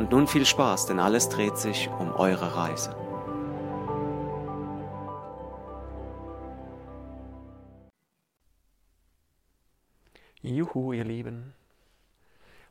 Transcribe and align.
Und 0.00 0.12
nun 0.12 0.26
viel 0.26 0.46
Spaß, 0.46 0.86
denn 0.86 0.98
alles 0.98 1.28
dreht 1.28 1.58
sich 1.58 1.90
um 1.90 2.10
eure 2.12 2.56
Reise. 2.56 2.96
Juhu, 10.40 10.94
ihr 10.94 11.04
Lieben. 11.04 11.52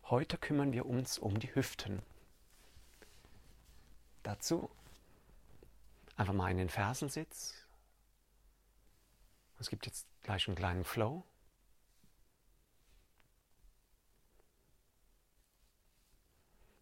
Heute 0.06 0.40
kümmern 0.40 0.74
wir 0.74 0.88
uns 0.88 1.20
um 1.20 1.40
die 1.40 1.54
Hüften. 1.54 2.02
Dazu 4.24 4.72
einfach 6.16 6.34
mal 6.34 6.50
in 6.50 6.58
den 6.58 6.70
Fersensitz. 6.70 7.54
Es 9.60 9.70
gibt 9.70 9.86
jetzt 9.86 10.08
gleich 10.24 10.48
einen 10.48 10.58
kleinen 10.58 10.84
Flow. 10.84 11.24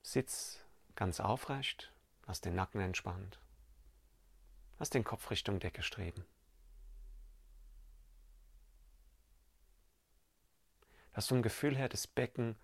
Sitz 0.07 0.63
ganz 0.95 1.19
aufrecht, 1.19 1.91
lass 2.27 2.39
den 2.39 2.55
Nacken 2.55 2.79
entspannt, 2.79 3.41
lass 4.79 4.89
den 4.89 5.03
Kopf 5.03 5.29
Richtung 5.31 5.59
Decke 5.59 5.83
streben. 5.83 6.25
Lass 11.13 11.27
vom 11.27 11.41
Gefühl 11.41 11.75
her 11.75 11.89
das 11.89 12.07
Becken 12.07 12.55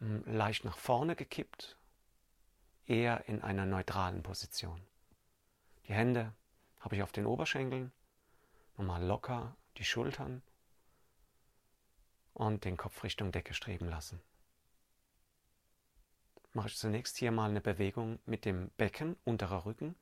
hm, 0.00 0.22
leicht 0.26 0.66
nach 0.66 0.76
vorne 0.76 1.16
gekippt, 1.16 1.78
eher 2.84 3.26
in 3.26 3.40
einer 3.40 3.64
neutralen 3.64 4.22
Position. 4.22 4.82
Die 5.88 5.94
Hände 5.94 6.34
habe 6.80 6.96
ich 6.96 7.02
auf 7.02 7.12
den 7.12 7.24
Oberschenkeln, 7.24 7.90
nochmal 8.76 9.02
locker 9.02 9.56
die 9.78 9.86
Schultern 9.86 10.42
und 12.34 12.66
den 12.66 12.76
Kopf 12.76 13.02
Richtung 13.02 13.32
Decke 13.32 13.54
streben 13.54 13.88
lassen 13.88 14.20
mache 16.54 16.68
ich 16.68 16.76
zunächst 16.76 17.16
hier 17.16 17.32
mal 17.32 17.50
eine 17.50 17.60
Bewegung 17.60 18.18
mit 18.26 18.44
dem 18.44 18.70
Becken, 18.76 19.16
unterer 19.24 19.64
Rücken. 19.64 19.94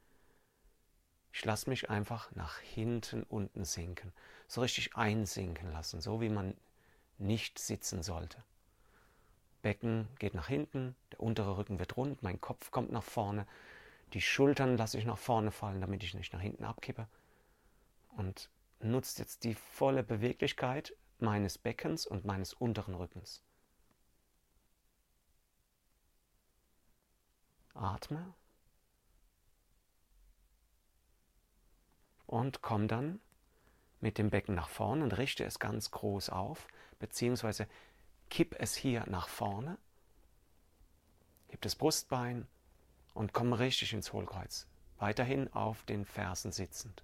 Ich 1.32 1.44
lasse 1.44 1.70
mich 1.70 1.90
einfach 1.90 2.34
nach 2.34 2.58
hinten 2.58 3.22
unten 3.22 3.64
sinken, 3.64 4.12
so 4.48 4.60
richtig 4.60 4.96
einsinken 4.96 5.72
lassen, 5.72 6.00
so 6.00 6.20
wie 6.20 6.28
man 6.28 6.56
nicht 7.18 7.58
sitzen 7.58 8.02
sollte. 8.02 8.42
Becken 9.62 10.08
geht 10.18 10.34
nach 10.34 10.48
hinten, 10.48 10.96
der 11.12 11.20
untere 11.20 11.56
Rücken 11.56 11.78
wird 11.78 11.96
rund, 11.96 12.22
mein 12.22 12.40
Kopf 12.40 12.70
kommt 12.70 12.90
nach 12.90 13.02
vorne, 13.02 13.46
die 14.12 14.20
Schultern 14.20 14.76
lasse 14.76 14.98
ich 14.98 15.04
nach 15.04 15.18
vorne 15.18 15.52
fallen, 15.52 15.80
damit 15.80 16.02
ich 16.02 16.14
nicht 16.14 16.32
nach 16.32 16.40
hinten 16.40 16.64
abkippe. 16.64 17.06
Und 18.16 18.50
nutzt 18.80 19.18
jetzt 19.18 19.44
die 19.44 19.54
volle 19.54 20.02
Beweglichkeit 20.02 20.96
meines 21.18 21.58
Beckens 21.58 22.06
und 22.06 22.24
meines 22.24 22.54
unteren 22.54 22.94
Rückens. 22.94 23.42
Atme. 27.80 28.34
Und 32.26 32.62
komm 32.62 32.86
dann 32.86 33.20
mit 34.00 34.18
dem 34.18 34.30
Becken 34.30 34.54
nach 34.54 34.68
vorne 34.68 35.02
und 35.02 35.18
richte 35.18 35.44
es 35.44 35.58
ganz 35.58 35.90
groß 35.90 36.30
auf, 36.30 36.68
beziehungsweise 36.98 37.66
kipp 38.28 38.54
es 38.58 38.74
hier 38.74 39.04
nach 39.08 39.28
vorne. 39.28 39.78
Heb 41.48 41.60
das 41.62 41.74
Brustbein 41.74 42.46
und 43.14 43.32
komm 43.32 43.52
richtig 43.52 43.92
ins 43.92 44.12
Hohlkreuz. 44.12 44.68
Weiterhin 44.98 45.52
auf 45.52 45.84
den 45.84 46.04
Fersen 46.04 46.52
sitzend. 46.52 47.02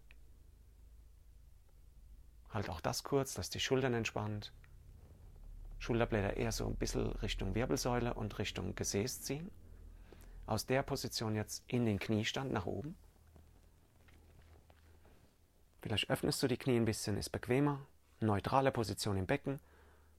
Halt 2.50 2.70
auch 2.70 2.81
das 2.81 3.03
kurz, 3.03 3.36
lass 3.36 3.50
die 3.50 3.60
Schultern 3.60 3.94
entspannt. 3.94 4.53
Schulterblätter 5.78 6.36
eher 6.36 6.53
so 6.53 6.66
ein 6.66 6.76
bisschen 6.76 7.09
Richtung 7.16 7.54
Wirbelsäule 7.54 8.15
und 8.15 8.38
Richtung 8.38 8.75
Gesäß 8.75 9.22
ziehen 9.22 9.50
aus 10.47 10.67
der 10.67 10.83
Position 10.83 11.34
jetzt 11.34 11.65
in 11.67 11.84
den 11.84 11.99
Kniestand 11.99 12.53
nach 12.53 12.67
oben. 12.67 12.97
Vielleicht 15.83 16.11
öffnest 16.11 16.43
du 16.43 16.49
die 16.49 16.57
Knie 16.57 16.77
ein 16.77 16.84
bisschen, 16.84 17.17
ist 17.17 17.31
bequemer. 17.31 17.81
Neutrale 18.19 18.73
Position 18.73 19.19
im 19.19 19.27
Becken, 19.27 19.61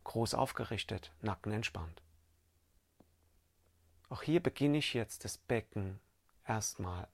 groß 0.04 0.36
aufgerichtet, 0.36 1.12
Nacken 1.22 1.52
entspannt. 1.52 2.02
Auch 4.10 4.22
hier 4.22 4.42
beginne 4.42 4.78
ich 4.78 4.94
jetzt 4.94 5.26
das 5.26 5.38
Becken 5.38 6.00
erstmal 6.46 7.08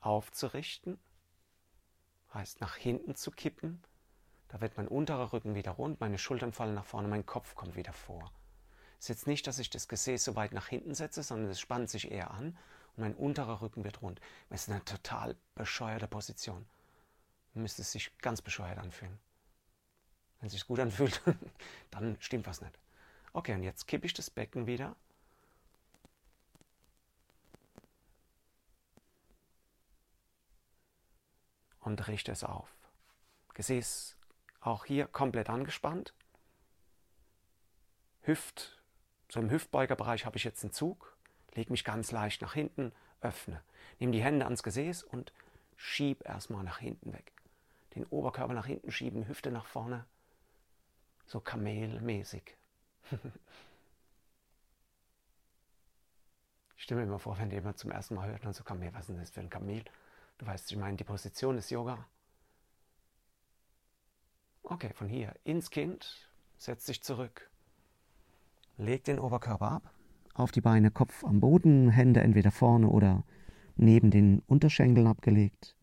aufzurichten, 0.00 0.98
heißt 2.32 2.60
nach 2.60 2.76
hinten 2.76 3.14
zu 3.14 3.30
kippen. 3.30 3.82
Da 4.48 4.60
wird 4.60 4.76
mein 4.76 4.88
unterer 4.88 5.32
Rücken 5.32 5.54
wieder 5.54 5.72
rund, 5.72 6.00
meine 6.00 6.18
Schultern 6.18 6.52
fallen 6.52 6.74
nach 6.74 6.86
vorne, 6.86 7.08
mein 7.08 7.26
Kopf 7.26 7.54
kommt 7.54 7.76
wieder 7.76 7.92
vor. 7.92 8.32
Es 8.98 9.04
ist 9.04 9.08
jetzt 9.08 9.26
nicht, 9.28 9.46
dass 9.46 9.58
ich 9.58 9.70
das 9.70 9.86
Gesäß 9.86 10.24
so 10.24 10.34
weit 10.34 10.52
nach 10.52 10.66
hinten 10.66 10.94
setze, 10.94 11.22
sondern 11.22 11.50
es 11.50 11.60
spannt 11.60 11.88
sich 11.88 12.10
eher 12.10 12.32
an 12.32 12.58
und 12.96 13.02
mein 13.02 13.14
unterer 13.14 13.60
Rücken 13.60 13.84
wird 13.84 14.02
rund. 14.02 14.20
Das 14.50 14.62
ist 14.62 14.70
eine 14.70 14.84
total 14.84 15.36
bescheuerte 15.54 16.08
Position. 16.08 16.66
Müsste 17.54 17.82
es 17.82 17.92
sich 17.92 18.16
ganz 18.18 18.42
bescheuert 18.42 18.78
anfühlen. 18.78 19.18
Wenn 20.40 20.48
es 20.48 20.52
sich 20.52 20.66
gut 20.66 20.80
anfühlt, 20.80 21.22
dann 21.90 22.16
stimmt 22.20 22.46
was 22.46 22.60
nicht. 22.60 22.78
Okay, 23.32 23.54
und 23.54 23.62
jetzt 23.62 23.86
kippe 23.86 24.06
ich 24.06 24.14
das 24.14 24.30
Becken 24.30 24.66
wieder. 24.66 24.96
Und 31.80 32.06
richte 32.08 32.32
es 32.32 32.44
auf. 32.44 32.68
Gesäß 33.54 34.16
auch 34.60 34.84
hier 34.84 35.06
komplett 35.06 35.48
angespannt. 35.48 36.12
Hüft 38.22 38.77
so 39.28 39.40
im 39.40 39.50
Hüftbeugerbereich 39.50 40.24
habe 40.24 40.36
ich 40.36 40.44
jetzt 40.44 40.62
einen 40.64 40.72
Zug, 40.72 41.16
lege 41.54 41.70
mich 41.70 41.84
ganz 41.84 42.12
leicht 42.12 42.40
nach 42.42 42.54
hinten, 42.54 42.92
öffne. 43.20 43.62
Nehme 43.98 44.12
die 44.12 44.22
Hände 44.22 44.44
ans 44.44 44.62
Gesäß 44.62 45.02
und 45.02 45.32
schieb 45.76 46.26
erstmal 46.26 46.64
nach 46.64 46.78
hinten 46.78 47.12
weg. 47.12 47.32
Den 47.94 48.04
Oberkörper 48.06 48.54
nach 48.54 48.66
hinten 48.66 48.90
schieben, 48.90 49.28
Hüfte 49.28 49.50
nach 49.50 49.66
vorne. 49.66 50.04
So 51.26 51.40
kamelmäßig. 51.40 52.56
ich 56.76 56.82
stelle 56.82 57.00
mir 57.00 57.06
immer 57.06 57.18
vor, 57.18 57.38
wenn 57.38 57.50
jemand 57.50 57.78
zum 57.78 57.90
ersten 57.90 58.14
Mal 58.14 58.30
hört, 58.30 58.44
dann 58.44 58.52
so 58.52 58.64
Kamel, 58.64 58.92
was 58.94 59.02
ist 59.02 59.08
denn 59.08 59.18
das 59.18 59.30
für 59.30 59.40
ein 59.40 59.50
Kamel? 59.50 59.84
Du 60.38 60.46
weißt, 60.46 60.70
ich 60.70 60.76
meine, 60.78 60.96
die 60.96 61.04
Position 61.04 61.58
ist 61.58 61.70
Yoga. 61.70 62.06
Okay, 64.62 64.92
von 64.94 65.08
hier 65.08 65.34
ins 65.44 65.70
Kind, 65.70 66.28
setz 66.56 66.86
dich 66.86 67.02
zurück. 67.02 67.47
Leg 68.78 69.02
den 69.02 69.18
Oberkörper 69.18 69.72
ab, 69.72 69.90
auf 70.34 70.52
die 70.52 70.60
Beine, 70.60 70.92
Kopf 70.92 71.24
am 71.24 71.40
Boden, 71.40 71.90
Hände 71.90 72.20
entweder 72.20 72.52
vorne 72.52 72.88
oder 72.88 73.24
neben 73.74 74.12
den 74.12 74.38
Unterschenkeln 74.46 75.08
abgelegt. 75.08 75.76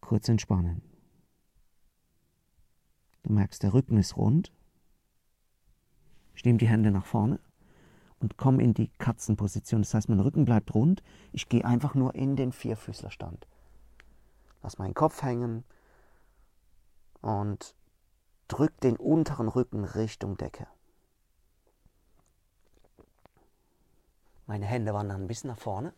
Kurz 0.00 0.28
entspannen. 0.28 0.82
Du 3.22 3.32
merkst, 3.32 3.62
der 3.62 3.72
Rücken 3.72 3.98
ist 3.98 4.16
rund. 4.16 4.52
Ich 6.34 6.44
nehme 6.44 6.58
die 6.58 6.68
Hände 6.68 6.90
nach 6.90 7.06
vorne 7.06 7.38
und 8.18 8.36
komme 8.36 8.62
in 8.62 8.74
die 8.74 8.90
Katzenposition. 8.98 9.82
Das 9.82 9.94
heißt, 9.94 10.08
mein 10.08 10.18
Rücken 10.18 10.44
bleibt 10.44 10.74
rund. 10.74 11.04
Ich 11.32 11.48
gehe 11.48 11.64
einfach 11.64 11.94
nur 11.94 12.16
in 12.16 12.34
den 12.34 12.50
Vierfüßlerstand. 12.50 13.46
Lass 14.62 14.78
meinen 14.78 14.94
Kopf 14.94 15.22
hängen 15.22 15.62
und 17.20 17.76
drück 18.48 18.80
den 18.80 18.96
unteren 18.96 19.46
Rücken 19.46 19.84
Richtung 19.84 20.36
Decke. 20.36 20.66
Meine 24.48 24.64
Hände 24.64 24.94
wandern 24.94 25.20
ein 25.20 25.26
bisschen 25.26 25.50
nach 25.50 25.58
vorne. 25.58 25.92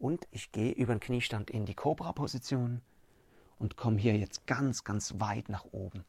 Und 0.00 0.26
ich 0.32 0.50
gehe 0.50 0.72
über 0.72 0.92
den 0.92 0.98
Kniestand 0.98 1.48
in 1.48 1.64
die 1.64 1.76
Cobra-Position 1.76 2.82
und 3.60 3.76
komme 3.76 3.98
hier 3.98 4.16
jetzt 4.16 4.48
ganz, 4.48 4.82
ganz 4.82 5.20
weit 5.20 5.48
nach 5.48 5.64
oben. 5.70 6.04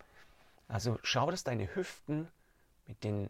Also 0.67 0.97
schau, 1.03 1.29
dass 1.29 1.43
deine 1.43 1.75
Hüften 1.75 2.27
mit 2.87 3.03
den 3.03 3.29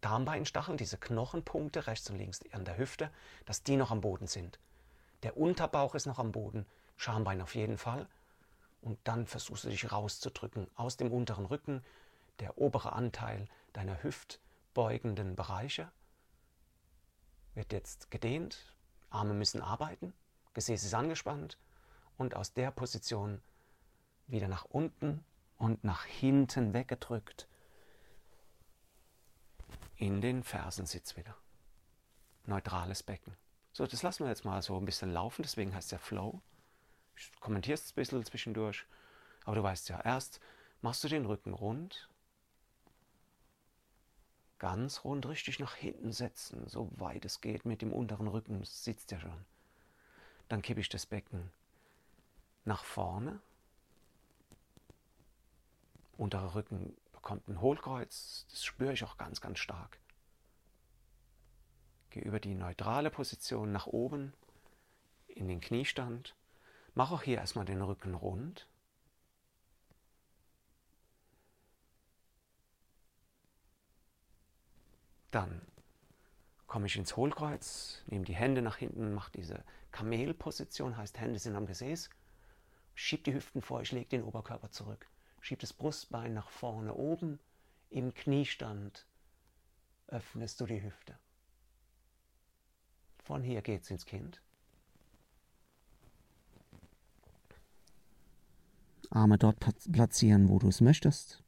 Darmbeinstacheln, 0.00 0.78
diese 0.78 0.96
Knochenpunkte 0.96 1.86
rechts 1.86 2.08
und 2.08 2.16
links 2.16 2.40
an 2.52 2.64
der 2.64 2.78
Hüfte, 2.78 3.10
dass 3.44 3.62
die 3.62 3.76
noch 3.76 3.90
am 3.90 4.00
Boden 4.00 4.26
sind. 4.26 4.58
Der 5.22 5.36
Unterbauch 5.36 5.94
ist 5.94 6.06
noch 6.06 6.18
am 6.18 6.32
Boden, 6.32 6.64
Schambein 6.96 7.42
auf 7.42 7.54
jeden 7.54 7.76
Fall. 7.76 8.08
Und 8.80 8.98
dann 9.04 9.26
versuchst 9.26 9.64
du 9.64 9.68
dich 9.68 9.92
rauszudrücken 9.92 10.66
aus 10.76 10.96
dem 10.96 11.12
unteren 11.12 11.44
Rücken, 11.44 11.84
der 12.40 12.56
obere 12.56 12.94
Anteil 12.94 13.48
deiner 13.74 14.02
hüftbeugenden 14.02 15.36
Bereiche 15.36 15.92
wird 17.58 17.72
jetzt 17.72 18.10
gedehnt, 18.10 18.72
Arme 19.10 19.34
müssen 19.34 19.60
arbeiten, 19.60 20.14
Gesäß 20.54 20.84
ist 20.84 20.94
angespannt 20.94 21.58
und 22.16 22.34
aus 22.34 22.54
der 22.54 22.70
Position 22.70 23.42
wieder 24.28 24.48
nach 24.48 24.64
unten 24.64 25.24
und 25.58 25.82
nach 25.82 26.04
hinten 26.04 26.72
weggedrückt 26.72 27.48
in 29.96 30.20
den 30.20 30.44
Fersensitz 30.44 31.16
wieder. 31.16 31.36
Neutrales 32.46 33.02
Becken. 33.02 33.36
So, 33.72 33.86
das 33.86 34.02
lassen 34.02 34.24
wir 34.24 34.30
jetzt 34.30 34.44
mal 34.44 34.62
so 34.62 34.76
ein 34.76 34.84
bisschen 34.84 35.12
laufen, 35.12 35.42
deswegen 35.42 35.74
heißt 35.74 35.90
ja 35.90 35.98
Flow. 35.98 36.40
Ich 37.16 37.32
kommentiere 37.40 37.74
es 37.74 37.90
ein 37.90 37.94
bisschen 37.96 38.24
zwischendurch, 38.24 38.86
aber 39.44 39.56
du 39.56 39.62
weißt 39.64 39.88
ja, 39.88 40.00
erst 40.00 40.40
machst 40.80 41.02
du 41.02 41.08
den 41.08 41.26
Rücken 41.26 41.54
rund, 41.54 42.08
ganz 44.58 45.04
rund 45.04 45.26
richtig 45.26 45.58
nach 45.58 45.74
hinten 45.74 46.12
setzen, 46.12 46.68
so 46.68 46.90
weit 46.96 47.24
es 47.24 47.40
geht 47.40 47.64
mit 47.64 47.82
dem 47.82 47.92
unteren 47.92 48.28
Rücken, 48.28 48.64
sitzt 48.64 49.10
ja 49.10 49.20
schon. 49.20 49.44
Dann 50.48 50.62
kippe 50.62 50.80
ich 50.80 50.88
das 50.88 51.06
Becken 51.06 51.50
nach 52.64 52.84
vorne. 52.84 53.40
Unterer 56.16 56.54
Rücken 56.54 56.96
bekommt 57.12 57.46
ein 57.48 57.60
Hohlkreuz, 57.60 58.46
das 58.50 58.64
spüre 58.64 58.92
ich 58.92 59.04
auch 59.04 59.16
ganz, 59.16 59.40
ganz 59.40 59.58
stark. 59.58 59.98
Gehe 62.10 62.22
über 62.22 62.40
die 62.40 62.54
neutrale 62.54 63.10
Position 63.10 63.70
nach 63.70 63.86
oben 63.86 64.32
in 65.26 65.46
den 65.46 65.60
Kniestand. 65.60 66.34
Mach 66.94 67.12
auch 67.12 67.22
hier 67.22 67.38
erstmal 67.38 67.64
den 67.64 67.82
Rücken 67.82 68.14
rund. 68.14 68.66
Dann 75.30 75.60
komme 76.66 76.86
ich 76.86 76.96
ins 76.96 77.16
Hohlkreuz, 77.16 78.02
nehme 78.06 78.24
die 78.24 78.34
Hände 78.34 78.62
nach 78.62 78.76
hinten, 78.76 79.14
mache 79.14 79.32
diese 79.32 79.64
Kamelposition, 79.90 80.96
heißt 80.96 81.18
Hände 81.18 81.38
sind 81.38 81.56
am 81.56 81.66
Gesäß, 81.66 82.10
schieb 82.94 83.24
die 83.24 83.34
Hüften 83.34 83.62
vor, 83.62 83.80
ich 83.82 83.92
lege 83.92 84.08
den 84.08 84.22
Oberkörper 84.22 84.70
zurück, 84.70 85.06
schieb 85.40 85.60
das 85.60 85.72
Brustbein 85.72 86.34
nach 86.34 86.50
vorne 86.50 86.94
oben, 86.94 87.38
im 87.90 88.12
Kniestand 88.14 89.06
öffnest 90.08 90.60
du 90.60 90.66
die 90.66 90.82
Hüfte. 90.82 91.18
Von 93.18 93.42
hier 93.42 93.62
geht's 93.62 93.90
ins 93.90 94.06
Kind. 94.06 94.40
Arme 99.10 99.38
dort 99.38 99.58
platzieren, 99.90 100.48
wo 100.48 100.58
du 100.58 100.68
es 100.68 100.80
möchtest. 100.80 101.42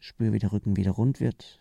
Spür, 0.00 0.32
wie 0.32 0.38
der 0.38 0.52
Rücken 0.52 0.76
wieder 0.76 0.90
rund 0.90 1.20
wird, 1.20 1.58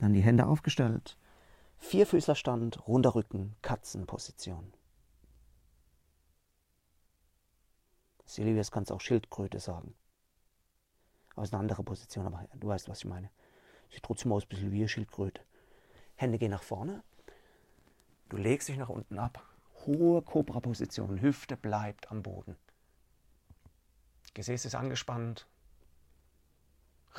Dann 0.00 0.14
die 0.14 0.22
Hände 0.22 0.46
aufgestellt. 0.46 1.18
Vierfüßlerstand, 1.76 2.88
runder 2.88 3.14
Rücken, 3.14 3.54
Katzenposition. 3.60 4.72
Silvius 8.24 8.70
kannst 8.70 8.90
auch 8.92 9.00
Schildkröte 9.02 9.60
sagen. 9.60 9.94
Aus 11.36 11.52
einer 11.52 11.60
anderen 11.60 11.84
Position, 11.84 12.26
aber 12.26 12.48
du 12.54 12.68
weißt, 12.68 12.88
was 12.88 13.00
ich 13.00 13.04
meine. 13.04 13.30
Sieht 13.90 14.02
trotzdem 14.02 14.32
aus 14.32 14.44
ein 14.44 14.48
bisschen 14.48 14.72
wie 14.72 14.78
eine 14.78 14.88
Schildkröte. 14.88 15.42
Hände 16.16 16.38
gehen 16.38 16.50
nach 16.50 16.62
vorne. 16.62 17.04
Du 18.30 18.38
legst 18.38 18.68
dich 18.68 18.78
nach 18.78 18.88
unten 18.88 19.18
ab. 19.18 19.44
Hohe 19.84 20.22
Cobra-Position. 20.22 21.20
Hüfte 21.20 21.58
bleibt 21.58 22.10
am 22.10 22.22
Boden. 22.22 22.56
Gesäß 24.32 24.64
ist 24.64 24.74
angespannt. 24.74 25.46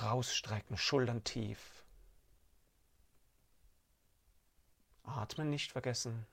Rausstrecken, 0.01 0.77
Schultern 0.77 1.23
tief. 1.23 1.80
Atmen 5.11 5.49
nicht 5.49 5.71
vergessen. 5.71 6.25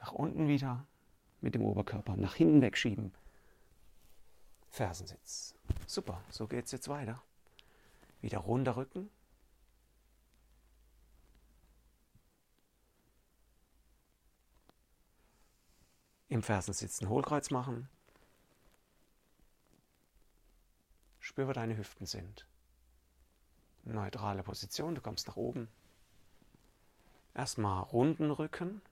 Nach 0.00 0.12
unten 0.12 0.48
wieder 0.48 0.86
mit 1.40 1.54
dem 1.54 1.62
Oberkörper, 1.62 2.16
nach 2.16 2.34
hinten 2.34 2.62
wegschieben. 2.62 3.12
Fersensitz. 4.70 5.54
Super, 5.86 6.22
so 6.30 6.46
geht 6.46 6.66
es 6.66 6.72
jetzt 6.72 6.88
weiter. 6.88 7.22
Wieder 8.20 8.38
runder 8.38 8.76
Rücken. 8.76 9.10
Im 16.28 16.42
Fersensitz 16.42 17.00
ein 17.00 17.08
Hohlkreuz 17.08 17.50
machen. 17.50 17.88
Spür, 21.20 21.48
wo 21.48 21.52
deine 21.52 21.76
Hüften 21.76 22.06
sind. 22.06 22.46
Neutrale 23.84 24.42
Position, 24.42 24.94
du 24.94 25.00
kommst 25.00 25.26
nach 25.26 25.36
oben. 25.36 25.68
Erstmal 27.38 27.84
runden 27.84 28.32
Rücken. 28.32 28.82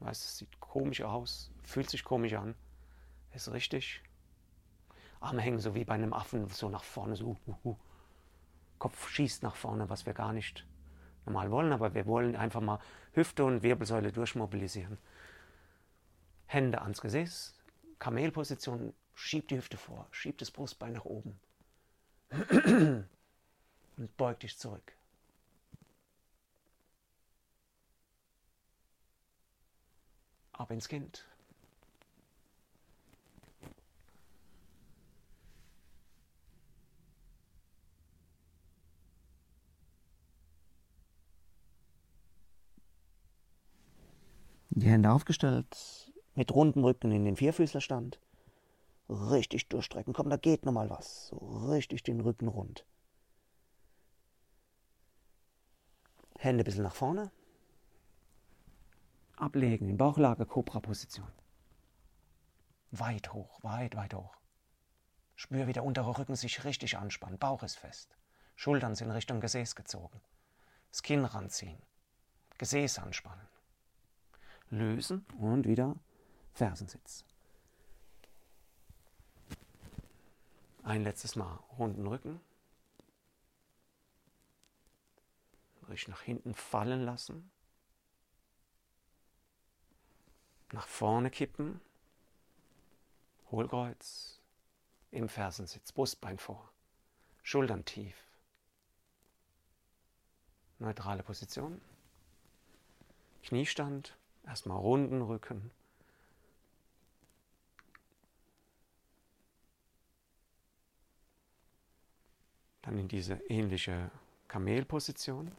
Weißt, 0.00 0.24
es 0.24 0.38
sieht 0.38 0.58
komisch 0.58 1.02
aus, 1.02 1.52
fühlt 1.62 1.88
sich 1.88 2.02
komisch 2.02 2.34
an. 2.34 2.56
Ist 3.32 3.52
richtig. 3.52 4.02
Arme 5.20 5.40
hängen 5.40 5.60
so 5.60 5.76
wie 5.76 5.84
bei 5.84 5.94
einem 5.94 6.12
Affen 6.12 6.48
so 6.48 6.68
nach 6.68 6.82
vorne, 6.82 7.14
so. 7.14 7.36
Uh, 7.46 7.54
uh. 7.62 7.76
Kopf 8.80 9.08
schießt 9.10 9.44
nach 9.44 9.54
vorne, 9.54 9.88
was 9.90 10.06
wir 10.06 10.12
gar 10.12 10.32
nicht 10.32 10.66
normal 11.24 11.52
wollen, 11.52 11.72
aber 11.72 11.94
wir 11.94 12.04
wollen 12.06 12.34
einfach 12.34 12.60
mal 12.60 12.80
Hüfte 13.12 13.44
und 13.44 13.62
Wirbelsäule 13.62 14.10
durchmobilisieren. 14.10 14.98
Hände 16.46 16.82
ans 16.82 17.00
Gesäß, 17.00 17.54
Kamelposition, 18.00 18.92
schieb 19.14 19.46
die 19.46 19.56
Hüfte 19.56 19.76
vor, 19.76 20.08
schieb 20.10 20.38
das 20.38 20.50
Brustbein 20.50 20.94
nach 20.94 21.04
oben 21.04 21.38
und 23.96 24.16
beug 24.16 24.40
dich 24.40 24.58
zurück. 24.58 24.96
Ab 30.58 30.70
ins 30.70 30.88
Kind. 30.88 31.24
Die 44.70 44.88
Hände 44.88 45.12
aufgestellt, 45.12 46.12
mit 46.34 46.52
rundem 46.52 46.84
Rücken 46.84 47.12
in 47.12 47.24
den 47.24 47.36
Vierfüßlerstand. 47.36 48.18
Richtig 49.08 49.68
durchstrecken. 49.68 50.12
Komm, 50.12 50.30
da 50.30 50.36
geht 50.36 50.64
nochmal 50.64 50.90
was. 50.90 51.28
So 51.28 51.36
richtig 51.68 52.02
den 52.02 52.20
Rücken 52.20 52.48
rund. 52.48 52.84
Hände 56.38 56.62
ein 56.62 56.64
bisschen 56.64 56.82
nach 56.82 56.94
vorne 56.94 57.30
ablegen, 59.36 59.88
in 59.88 59.96
Bauchlage, 59.96 60.46
Cobra-Position. 60.46 61.30
Weit 62.90 63.32
hoch, 63.32 63.62
weit, 63.62 63.96
weit 63.96 64.14
hoch. 64.14 64.36
Spür, 65.36 65.66
wie 65.66 65.72
der 65.72 65.84
untere 65.84 66.16
Rücken 66.16 66.36
sich 66.36 66.64
richtig 66.64 66.96
anspannt. 66.96 67.40
Bauch 67.40 67.62
ist 67.62 67.76
fest. 67.76 68.16
Schultern 68.56 68.94
sind 68.94 69.10
Richtung 69.10 69.40
Gesäß 69.40 69.74
gezogen. 69.74 70.20
Das 70.90 71.02
Kinn 71.02 71.24
ranziehen. 71.24 71.82
Gesäß 72.58 73.00
anspannen. 73.00 73.46
Lösen 74.70 75.26
und 75.38 75.66
wieder 75.66 75.96
Fersensitz. 76.52 77.24
Ein 80.84 81.02
letztes 81.02 81.34
Mal 81.34 81.58
runden 81.78 82.06
Rücken. 82.06 82.40
Richtig 85.88 86.08
nach 86.08 86.22
hinten 86.22 86.54
fallen 86.54 87.02
lassen. 87.02 87.50
Nach 90.74 90.88
vorne 90.88 91.30
kippen, 91.30 91.80
Hohlkreuz, 93.50 94.40
im 95.12 95.28
Fersensitz, 95.28 95.92
Brustbein 95.92 96.36
vor, 96.36 96.68
Schultern 97.44 97.84
tief, 97.84 98.16
neutrale 100.80 101.22
Position, 101.22 101.80
Kniestand, 103.44 104.16
erstmal 104.44 104.78
runden 104.78 105.22
Rücken, 105.22 105.70
dann 112.82 112.98
in 112.98 113.06
diese 113.06 113.34
ähnliche 113.48 114.10
Kamelposition, 114.48 115.52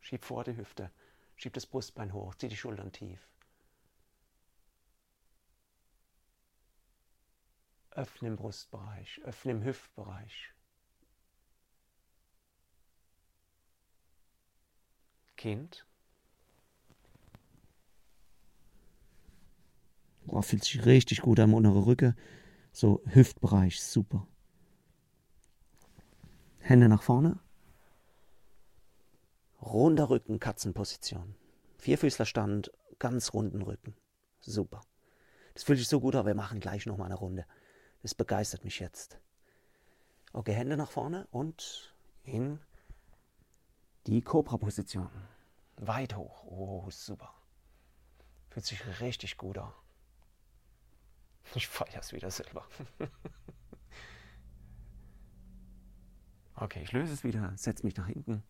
schieb 0.00 0.24
vor 0.24 0.42
die 0.42 0.56
Hüfte, 0.56 0.90
schieb 1.36 1.52
das 1.52 1.66
Brustbein 1.66 2.12
hoch, 2.12 2.34
zieh 2.34 2.48
die 2.48 2.56
Schultern 2.56 2.90
tief. 2.90 3.20
Öffne 7.98 8.28
im 8.28 8.36
Brustbereich, 8.36 9.20
öffne 9.24 9.50
im 9.50 9.64
Hüftbereich. 9.64 10.54
Kind. 15.36 15.84
Boah, 20.26 20.44
fühlt 20.44 20.62
sich 20.62 20.86
richtig 20.86 21.22
gut 21.22 21.40
am 21.40 21.54
unteren 21.54 21.82
Rücken. 21.82 22.16
So 22.70 23.02
Hüftbereich, 23.06 23.82
super. 23.82 24.28
Hände 26.60 26.88
nach 26.88 27.02
vorne. 27.02 27.40
Runder 29.60 30.08
Rücken, 30.08 30.38
Katzenposition. 30.38 31.34
Vierfüßlerstand, 31.78 32.70
ganz 33.00 33.34
runden 33.34 33.62
Rücken. 33.62 33.96
Super. 34.38 34.82
Das 35.54 35.64
fühlt 35.64 35.80
sich 35.80 35.88
so 35.88 35.98
gut 35.98 36.14
an, 36.14 36.26
wir 36.26 36.36
machen 36.36 36.60
gleich 36.60 36.86
nochmal 36.86 37.06
eine 37.06 37.16
Runde. 37.16 37.44
Das 38.02 38.14
begeistert 38.14 38.64
mich 38.64 38.78
jetzt. 38.78 39.18
Okay, 40.32 40.52
Hände 40.52 40.76
nach 40.76 40.90
vorne 40.90 41.26
und 41.30 41.94
in 42.22 42.60
die 44.06 44.22
Cobra-Position. 44.22 45.10
Weit 45.76 46.16
hoch. 46.16 46.44
Oh, 46.44 46.90
super. 46.90 47.34
Fühlt 48.50 48.66
sich 48.66 49.00
richtig 49.00 49.36
gut 49.36 49.58
an. 49.58 49.72
Ich 51.54 51.66
feiere 51.66 52.00
es 52.00 52.12
wieder 52.12 52.30
selber. 52.30 52.66
okay, 56.56 56.82
ich 56.82 56.92
löse 56.92 57.12
es 57.12 57.24
wieder, 57.24 57.52
setze 57.56 57.84
mich 57.86 57.96
nach 57.96 58.06
hinten. 58.06 58.42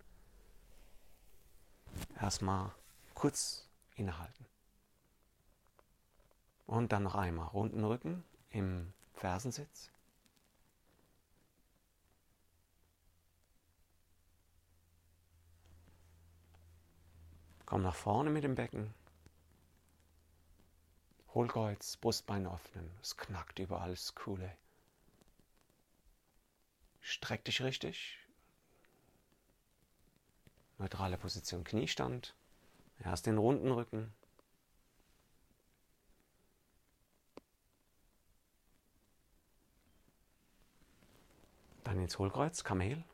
Erstmal 2.20 2.72
kurz 3.14 3.68
innehalten. 3.94 4.46
Und 6.66 6.92
dann 6.92 7.04
noch 7.04 7.14
einmal 7.14 7.48
runden 7.48 7.84
Rücken 7.84 8.24
im 8.50 8.92
Fersensitz. 9.18 9.90
Komm 17.66 17.82
nach 17.82 17.94
vorne 17.94 18.30
mit 18.30 18.44
dem 18.44 18.54
Becken. 18.54 18.94
Hohlkreuz, 21.34 21.96
Brustbein 21.98 22.46
öffnen. 22.46 22.90
Es 23.02 23.16
knackt 23.16 23.58
überall, 23.58 23.92
ist 23.92 24.14
cool. 24.26 24.40
Ey. 24.40 24.56
Streck 27.00 27.44
dich 27.44 27.60
richtig. 27.60 28.18
Neutrale 30.78 31.18
Position, 31.18 31.64
Kniestand. 31.64 32.34
Erst 33.00 33.26
den 33.26 33.36
runden 33.36 33.70
Rücken. 33.70 34.14
Dann 41.88 41.97
ins 42.08 42.18
Hohlkreuz, 42.18 42.64
Kamel. 42.64 43.04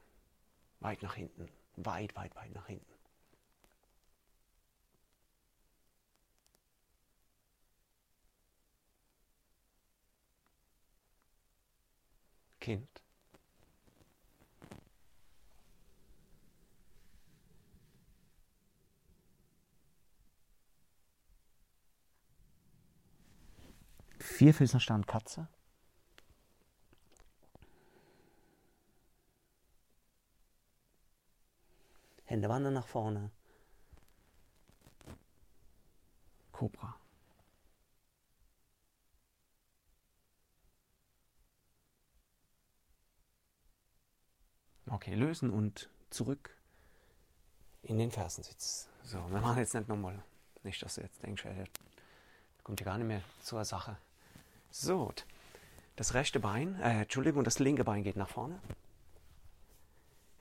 Weit 0.78 1.02
nach 1.02 1.14
hinten. 1.16 1.48
Weit, 1.74 2.14
weit, 2.14 2.36
weit 2.36 2.54
nach 2.54 2.66
hinten. 2.66 2.86
Kind. 12.60 12.88
Vierfüßlerstand 24.20 25.08
Katze. 25.08 25.48
Hände 32.34 32.48
wandern 32.48 32.74
nach 32.74 32.88
vorne. 32.88 33.30
Cobra. 36.50 36.96
Okay, 44.88 45.14
lösen 45.14 45.50
und 45.50 45.88
zurück 46.10 46.56
in 47.82 47.98
den 47.98 48.10
Fersensitz. 48.10 48.88
So, 49.04 49.18
wir 49.30 49.40
machen 49.40 49.58
jetzt 49.58 49.74
nicht 49.74 49.86
nochmal. 49.86 50.20
Nicht, 50.64 50.82
dass 50.82 50.96
du 50.96 51.02
jetzt 51.02 51.22
denkst, 51.22 51.44
er 51.44 51.66
kommt 52.64 52.80
ja 52.80 52.84
gar 52.86 52.98
nicht 52.98 53.06
mehr 53.06 53.22
zur 53.42 53.64
Sache. 53.64 53.96
So, 54.72 55.12
das 55.94 56.14
rechte 56.14 56.40
Bein, 56.40 56.80
äh, 56.80 57.02
Entschuldigung, 57.02 57.44
das 57.44 57.60
linke 57.60 57.84
Bein 57.84 58.02
geht 58.02 58.16
nach 58.16 58.28
vorne. 58.28 58.58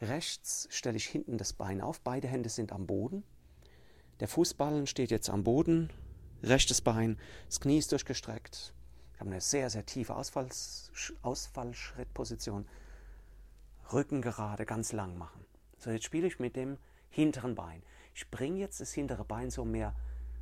Rechts 0.03 0.67
stelle 0.69 0.97
ich 0.97 1.05
hinten 1.05 1.37
das 1.37 1.53
Bein 1.53 1.79
auf, 1.79 2.01
beide 2.01 2.27
Hände 2.27 2.49
sind 2.49 2.73
am 2.73 2.85
Boden. 2.85 3.23
Der 4.19 4.27
Fußballen 4.27 4.85
steht 4.85 5.11
jetzt 5.11 5.29
am 5.29 5.45
Boden, 5.45 5.89
rechtes 6.43 6.81
Bein, 6.81 7.17
das 7.47 7.61
Knie 7.61 7.77
ist 7.77 7.91
durchgestreckt. 7.91 8.73
Ich 9.13 9.19
habe 9.21 9.29
eine 9.29 9.39
sehr, 9.39 9.69
sehr 9.69 9.85
tiefe 9.85 10.15
Ausfalls 10.15 10.91
Ausfallschrittposition. 11.21 12.67
Rücken 13.93 14.21
gerade, 14.21 14.65
ganz 14.65 14.91
lang 14.91 15.17
machen. 15.17 15.45
So, 15.77 15.89
jetzt 15.89 16.03
spiele 16.05 16.27
ich 16.27 16.37
mit 16.37 16.57
dem 16.57 16.77
hinteren 17.09 17.55
Bein. 17.55 17.81
Ich 18.13 18.29
bringe 18.29 18.59
jetzt 18.59 18.81
das 18.81 18.91
hintere 18.91 19.23
Bein 19.23 19.51
so 19.51 19.63
mehr 19.63 19.95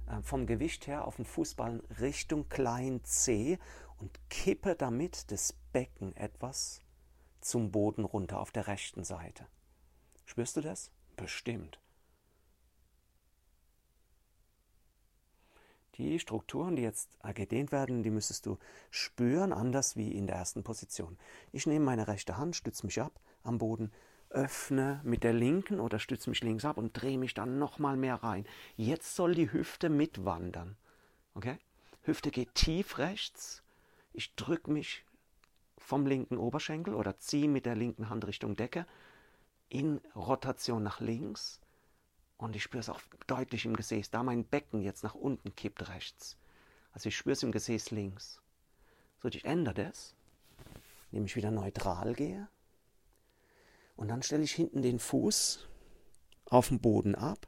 äh, 0.07 0.23
vom 0.23 0.47
Gewicht 0.47 0.87
her 0.87 1.05
auf 1.05 1.17
den 1.17 1.25
Fußballen 1.25 1.81
Richtung 1.99 2.49
Klein 2.49 3.03
C 3.03 3.59
und 3.99 4.19
kippe 4.29 4.75
damit 4.75 5.29
das 5.31 5.53
Becken 5.71 6.15
etwas 6.15 6.81
zum 7.41 7.71
Boden 7.71 8.05
runter 8.05 8.39
auf 8.39 8.51
der 8.51 8.67
rechten 8.67 9.03
Seite. 9.03 9.45
Spürst 10.25 10.55
du 10.55 10.61
das? 10.61 10.91
Bestimmt. 11.15 11.79
Die 15.95 16.19
Strukturen, 16.19 16.75
die 16.75 16.83
jetzt 16.83 17.09
gedehnt 17.35 17.71
werden, 17.71 18.01
die 18.01 18.09
müsstest 18.09 18.45
du 18.45 18.57
spüren, 18.89 19.51
anders 19.51 19.97
wie 19.97 20.11
in 20.13 20.25
der 20.25 20.37
ersten 20.37 20.63
Position. 20.63 21.17
Ich 21.51 21.67
nehme 21.67 21.85
meine 21.85 22.07
rechte 22.07 22.37
Hand, 22.37 22.55
stütze 22.55 22.85
mich 22.85 23.01
ab 23.01 23.19
am 23.43 23.57
Boden, 23.57 23.91
öffne 24.29 25.01
mit 25.03 25.23
der 25.23 25.33
linken 25.33 25.79
oder 25.79 25.99
stütze 25.99 26.29
mich 26.29 26.41
links 26.41 26.63
ab 26.63 26.77
und 26.77 26.93
drehe 26.93 27.17
mich 27.17 27.33
dann 27.33 27.59
nochmal 27.59 27.97
mehr 27.97 28.15
rein. 28.15 28.45
Jetzt 28.77 29.15
soll 29.15 29.35
die 29.35 29.51
Hüfte 29.51 29.89
mitwandern. 29.89 30.77
Okay? 31.33 31.57
Hüfte 32.03 32.31
geht 32.31 32.55
tief 32.55 32.97
rechts. 32.97 33.61
Ich 34.13 34.33
drücke 34.35 34.71
mich 34.71 35.05
vom 35.81 36.05
linken 36.05 36.37
Oberschenkel 36.37 36.93
oder 36.93 37.17
ziehe 37.17 37.49
mit 37.49 37.65
der 37.65 37.75
linken 37.75 38.09
Hand 38.09 38.25
Richtung 38.25 38.55
Decke 38.55 38.85
in 39.69 39.99
Rotation 40.15 40.83
nach 40.83 40.99
links. 40.99 41.59
Und 42.37 42.55
ich 42.55 42.63
spüre 42.63 42.81
es 42.81 42.89
auch 42.89 43.01
deutlich 43.27 43.65
im 43.65 43.75
Gesäß, 43.75 44.09
da 44.09 44.23
mein 44.23 44.45
Becken 44.45 44.81
jetzt 44.81 45.03
nach 45.03 45.15
unten 45.15 45.55
kippt 45.55 45.89
rechts. 45.89 46.37
Also 46.91 47.09
ich 47.09 47.17
spüre 47.17 47.33
es 47.33 47.43
im 47.43 47.51
Gesäß 47.51 47.91
links. 47.91 48.41
So, 49.21 49.27
ich 49.27 49.45
ändere 49.45 49.85
das, 49.85 50.15
indem 51.11 51.25
ich 51.25 51.35
wieder 51.35 51.51
neutral 51.51 52.13
gehe. 52.13 52.47
Und 53.95 54.07
dann 54.07 54.23
stelle 54.23 54.43
ich 54.43 54.53
hinten 54.53 54.81
den 54.81 54.99
Fuß 54.99 55.67
auf 56.45 56.69
den 56.69 56.79
Boden 56.79 57.15
ab, 57.15 57.47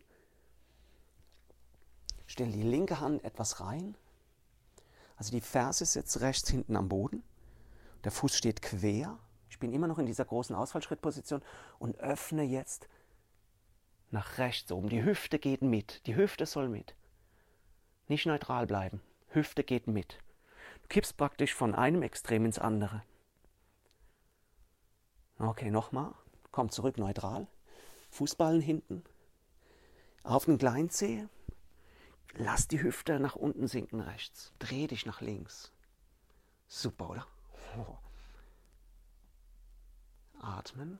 stelle 2.25 2.51
die 2.51 2.63
linke 2.63 2.99
Hand 2.99 3.23
etwas 3.23 3.59
rein. 3.59 3.97
Also 5.15 5.31
die 5.31 5.41
Ferse 5.41 5.83
ist 5.83 5.95
jetzt 5.95 6.21
rechts 6.21 6.49
hinten 6.49 6.75
am 6.75 6.89
Boden. 6.89 7.23
Der 8.03 8.11
Fuß 8.11 8.35
steht 8.35 8.61
quer. 8.61 9.17
Ich 9.49 9.59
bin 9.59 9.71
immer 9.71 9.87
noch 9.87 9.99
in 9.99 10.05
dieser 10.05 10.25
großen 10.25 10.55
Ausfallschrittposition 10.55 11.41
und 11.79 11.97
öffne 11.97 12.43
jetzt 12.43 12.87
nach 14.11 14.37
rechts 14.37 14.71
oben. 14.71 14.89
Die 14.89 15.03
Hüfte 15.03 15.39
geht 15.39 15.61
mit. 15.61 16.05
Die 16.05 16.15
Hüfte 16.15 16.45
soll 16.45 16.69
mit. 16.69 16.95
Nicht 18.07 18.25
neutral 18.25 18.67
bleiben. 18.67 19.01
Hüfte 19.29 19.63
geht 19.63 19.87
mit. 19.87 20.19
Du 20.83 20.87
kippst 20.89 21.17
praktisch 21.17 21.53
von 21.53 21.73
einem 21.73 22.01
Extrem 22.01 22.45
ins 22.45 22.59
andere. 22.59 23.03
Okay, 25.39 25.71
nochmal. 25.71 26.13
Komm 26.51 26.69
zurück, 26.69 26.97
neutral. 26.97 27.47
Fußballen 28.11 28.61
hinten. 28.61 29.03
Auf 30.23 30.45
den 30.45 30.57
Kleinzeh. 30.57 31.27
Lass 32.35 32.67
die 32.67 32.81
Hüfte 32.81 33.19
nach 33.19 33.35
unten 33.35 33.67
sinken 33.67 33.99
rechts. 33.99 34.53
Dreh 34.59 34.87
dich 34.87 35.05
nach 35.05 35.21
links. 35.21 35.71
Super, 36.67 37.09
oder? 37.09 37.27
Atmen. 40.41 40.99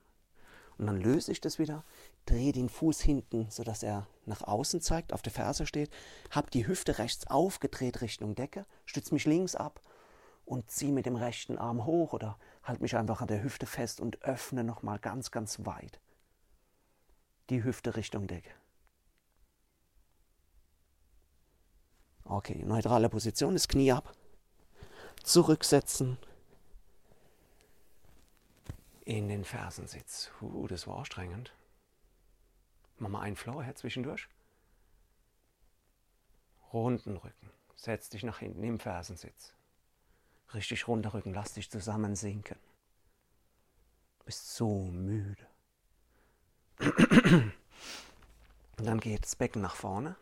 Und 0.77 0.87
dann 0.87 0.99
löse 0.99 1.31
ich 1.31 1.39
das 1.39 1.59
wieder, 1.59 1.83
drehe 2.25 2.51
den 2.51 2.69
Fuß 2.69 3.01
hinten, 3.01 3.49
sodass 3.49 3.83
er 3.83 4.07
nach 4.25 4.41
außen 4.41 4.81
zeigt, 4.81 5.13
auf 5.13 5.21
der 5.21 5.31
Ferse 5.31 5.67
steht, 5.67 5.91
habe 6.31 6.49
die 6.49 6.65
Hüfte 6.65 6.97
rechts 6.97 7.27
aufgedreht 7.27 8.01
Richtung 8.01 8.35
Decke, 8.35 8.65
stütze 8.85 9.13
mich 9.13 9.25
links 9.25 9.55
ab 9.55 9.81
und 10.45 10.71
ziehe 10.71 10.91
mit 10.91 11.05
dem 11.05 11.15
rechten 11.15 11.57
Arm 11.57 11.85
hoch 11.85 12.13
oder 12.13 12.37
halte 12.63 12.81
mich 12.81 12.95
einfach 12.95 13.21
an 13.21 13.27
der 13.27 13.43
Hüfte 13.43 13.65
fest 13.65 14.01
und 14.01 14.23
öffne 14.23 14.63
nochmal 14.63 14.99
ganz, 14.99 15.31
ganz 15.31 15.65
weit 15.65 15.99
die 17.49 17.63
Hüfte 17.63 17.95
Richtung 17.95 18.27
Decke. 18.27 18.49
Okay, 22.25 22.63
neutrale 22.65 23.09
Position, 23.09 23.53
das 23.53 23.67
Knie 23.67 23.91
ab, 23.91 24.13
zurücksetzen, 25.23 26.17
in 29.05 29.27
den 29.27 29.43
Fersensitz. 29.43 30.31
Uh, 30.41 30.67
das 30.67 30.87
war 30.87 30.97
anstrengend. 30.97 31.53
Mach 32.97 33.09
mal 33.09 33.21
einen 33.21 33.35
Flow 33.35 33.61
her 33.61 33.75
zwischendurch. 33.75 34.27
Runden 36.71 37.17
Rücken. 37.17 37.51
Setz 37.75 38.09
dich 38.09 38.23
nach 38.23 38.39
hinten 38.39 38.63
im 38.63 38.79
Fersensitz. 38.79 39.53
Richtig 40.53 40.87
runder 40.87 41.13
Rücken. 41.13 41.33
Lass 41.33 41.53
dich 41.53 41.69
zusammen 41.69 42.15
sinken. 42.15 42.57
Du 44.19 44.25
bist 44.25 44.55
so 44.55 44.85
müde. 44.85 45.47
Und 46.79 48.85
dann 48.85 48.99
geht 48.99 49.23
das 49.23 49.35
Becken 49.35 49.61
nach 49.61 49.75
vorne. 49.75 50.15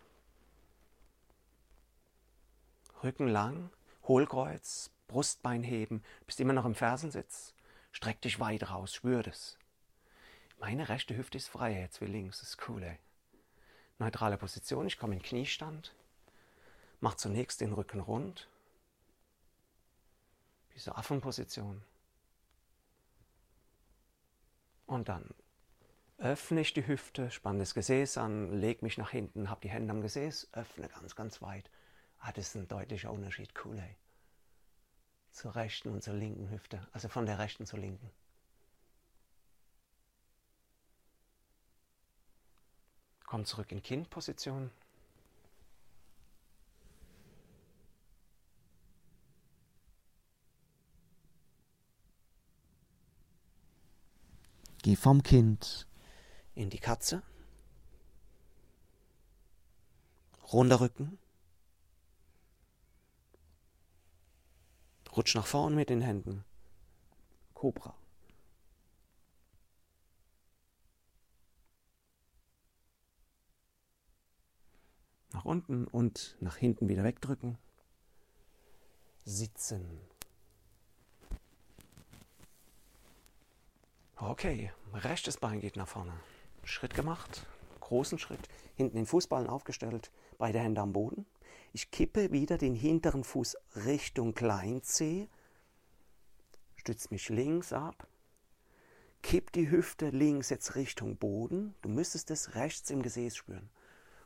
Rücken 3.03 3.27
lang, 3.27 3.69
Hohlkreuz, 4.07 4.91
Brustbein 5.07 5.63
heben, 5.63 6.03
bist 6.25 6.39
immer 6.39 6.53
noch 6.53 6.65
im 6.65 6.75
Fersensitz. 6.75 7.53
Streck 7.91 8.21
dich 8.21 8.39
weit 8.39 8.69
raus, 8.69 8.95
spür 8.95 9.23
das. 9.23 9.57
Meine 10.59 10.89
rechte 10.89 11.15
Hüfte 11.17 11.37
ist 11.37 11.47
frei, 11.47 11.79
jetzt 11.79 12.01
wie 12.01 12.05
links, 12.05 12.39
das 12.39 12.49
ist 12.49 12.69
cool, 12.69 12.83
ey. 12.83 12.97
Neutrale 13.99 14.37
Position, 14.37 14.87
ich 14.87 14.97
komme 14.97 15.15
in 15.15 15.21
Kniestand. 15.21 15.93
Mach 16.99 17.15
zunächst 17.15 17.61
den 17.61 17.73
Rücken 17.73 17.99
rund. 17.99 18.47
Diese 20.73 20.95
Affenposition. 20.95 21.83
Und 24.85 25.09
dann 25.09 25.33
öffne 26.17 26.61
ich 26.61 26.73
die 26.73 26.85
Hüfte, 26.85 27.31
spanne 27.31 27.59
das 27.59 27.73
Gesäß 27.73 28.17
an, 28.17 28.53
leg 28.53 28.83
mich 28.83 28.97
nach 28.97 29.09
hinten, 29.09 29.49
habe 29.49 29.61
die 29.61 29.69
Hände 29.69 29.91
am 29.91 30.01
Gesäß, 30.01 30.49
öffne 30.53 30.87
ganz, 30.89 31.15
ganz 31.15 31.41
weit. 31.41 31.69
Ah, 32.19 32.31
das 32.31 32.49
ist 32.49 32.55
ein 32.55 32.67
deutlicher 32.67 33.11
Unterschied. 33.11 33.53
Cool, 33.65 33.79
ey. 33.79 33.95
Zur 35.31 35.55
rechten 35.55 35.89
und 35.89 36.03
zur 36.03 36.13
linken 36.13 36.49
Hüfte. 36.49 36.87
Also 36.91 37.07
von 37.07 37.25
der 37.25 37.39
rechten 37.39 37.65
zur 37.65 37.79
linken. 37.79 38.09
Komm 43.25 43.45
zurück 43.45 43.71
in 43.71 43.81
Kindposition. 43.81 44.71
Geh 54.83 54.95
vom 54.95 55.23
Kind 55.23 55.87
in 56.55 56.69
die 56.69 56.79
Katze. 56.79 57.21
Runder 60.51 60.81
Rücken. 60.81 61.17
Rutsch 65.15 65.35
nach 65.35 65.45
vorn 65.45 65.75
mit 65.75 65.89
den 65.89 66.01
Händen. 66.01 66.45
Cobra. 67.53 67.93
Nach 75.33 75.45
unten 75.45 75.85
und 75.87 76.37
nach 76.39 76.57
hinten 76.57 76.87
wieder 76.87 77.03
wegdrücken. 77.03 77.57
Sitzen. 79.25 80.01
Okay, 84.15 84.71
rechtes 84.93 85.37
Bein 85.37 85.61
geht 85.61 85.75
nach 85.75 85.87
vorne. 85.87 86.13
Schritt 86.63 86.93
gemacht, 86.93 87.45
großen 87.79 88.19
Schritt, 88.19 88.47
hinten 88.75 88.95
den 88.95 89.05
Fußballen 89.05 89.49
aufgestellt, 89.49 90.11
beide 90.37 90.59
Hände 90.59 90.81
am 90.81 90.93
Boden. 90.93 91.25
Ich 91.73 91.91
kippe 91.91 92.31
wieder 92.31 92.57
den 92.57 92.75
hinteren 92.75 93.23
Fuß 93.23 93.57
Richtung 93.85 94.33
Klein 94.33 94.81
C, 94.83 95.29
stütze 96.75 97.09
mich 97.11 97.29
links 97.29 97.71
ab, 97.73 98.07
kipp 99.21 99.51
die 99.51 99.69
Hüfte 99.69 100.09
links 100.09 100.49
jetzt 100.49 100.75
Richtung 100.75 101.17
Boden. 101.17 101.75
Du 101.81 101.89
müsstest 101.89 102.31
es 102.31 102.55
rechts 102.55 102.89
im 102.89 103.01
Gesäß 103.01 103.35
spüren. 103.35 103.69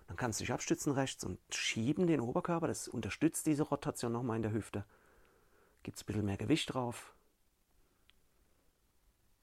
Dann 0.08 0.18
kannst 0.18 0.40
du 0.40 0.44
dich 0.44 0.54
abstützen 0.54 0.94
rechts 0.94 1.24
und 1.24 1.40
schieben 1.50 2.08
den 2.08 2.22
Oberkörper. 2.22 2.68
Das 2.68 2.88
unterstützt 2.88 3.46
diese 3.46 3.64
Rotation 3.64 4.12
nochmal 4.12 4.38
in 4.38 4.44
der 4.44 4.52
Hüfte. 4.52 4.86
Gibt 5.84 5.98
es 5.98 6.04
ein 6.04 6.06
bisschen 6.06 6.26
mehr 6.26 6.38
Gewicht 6.38 6.74
drauf. 6.74 7.16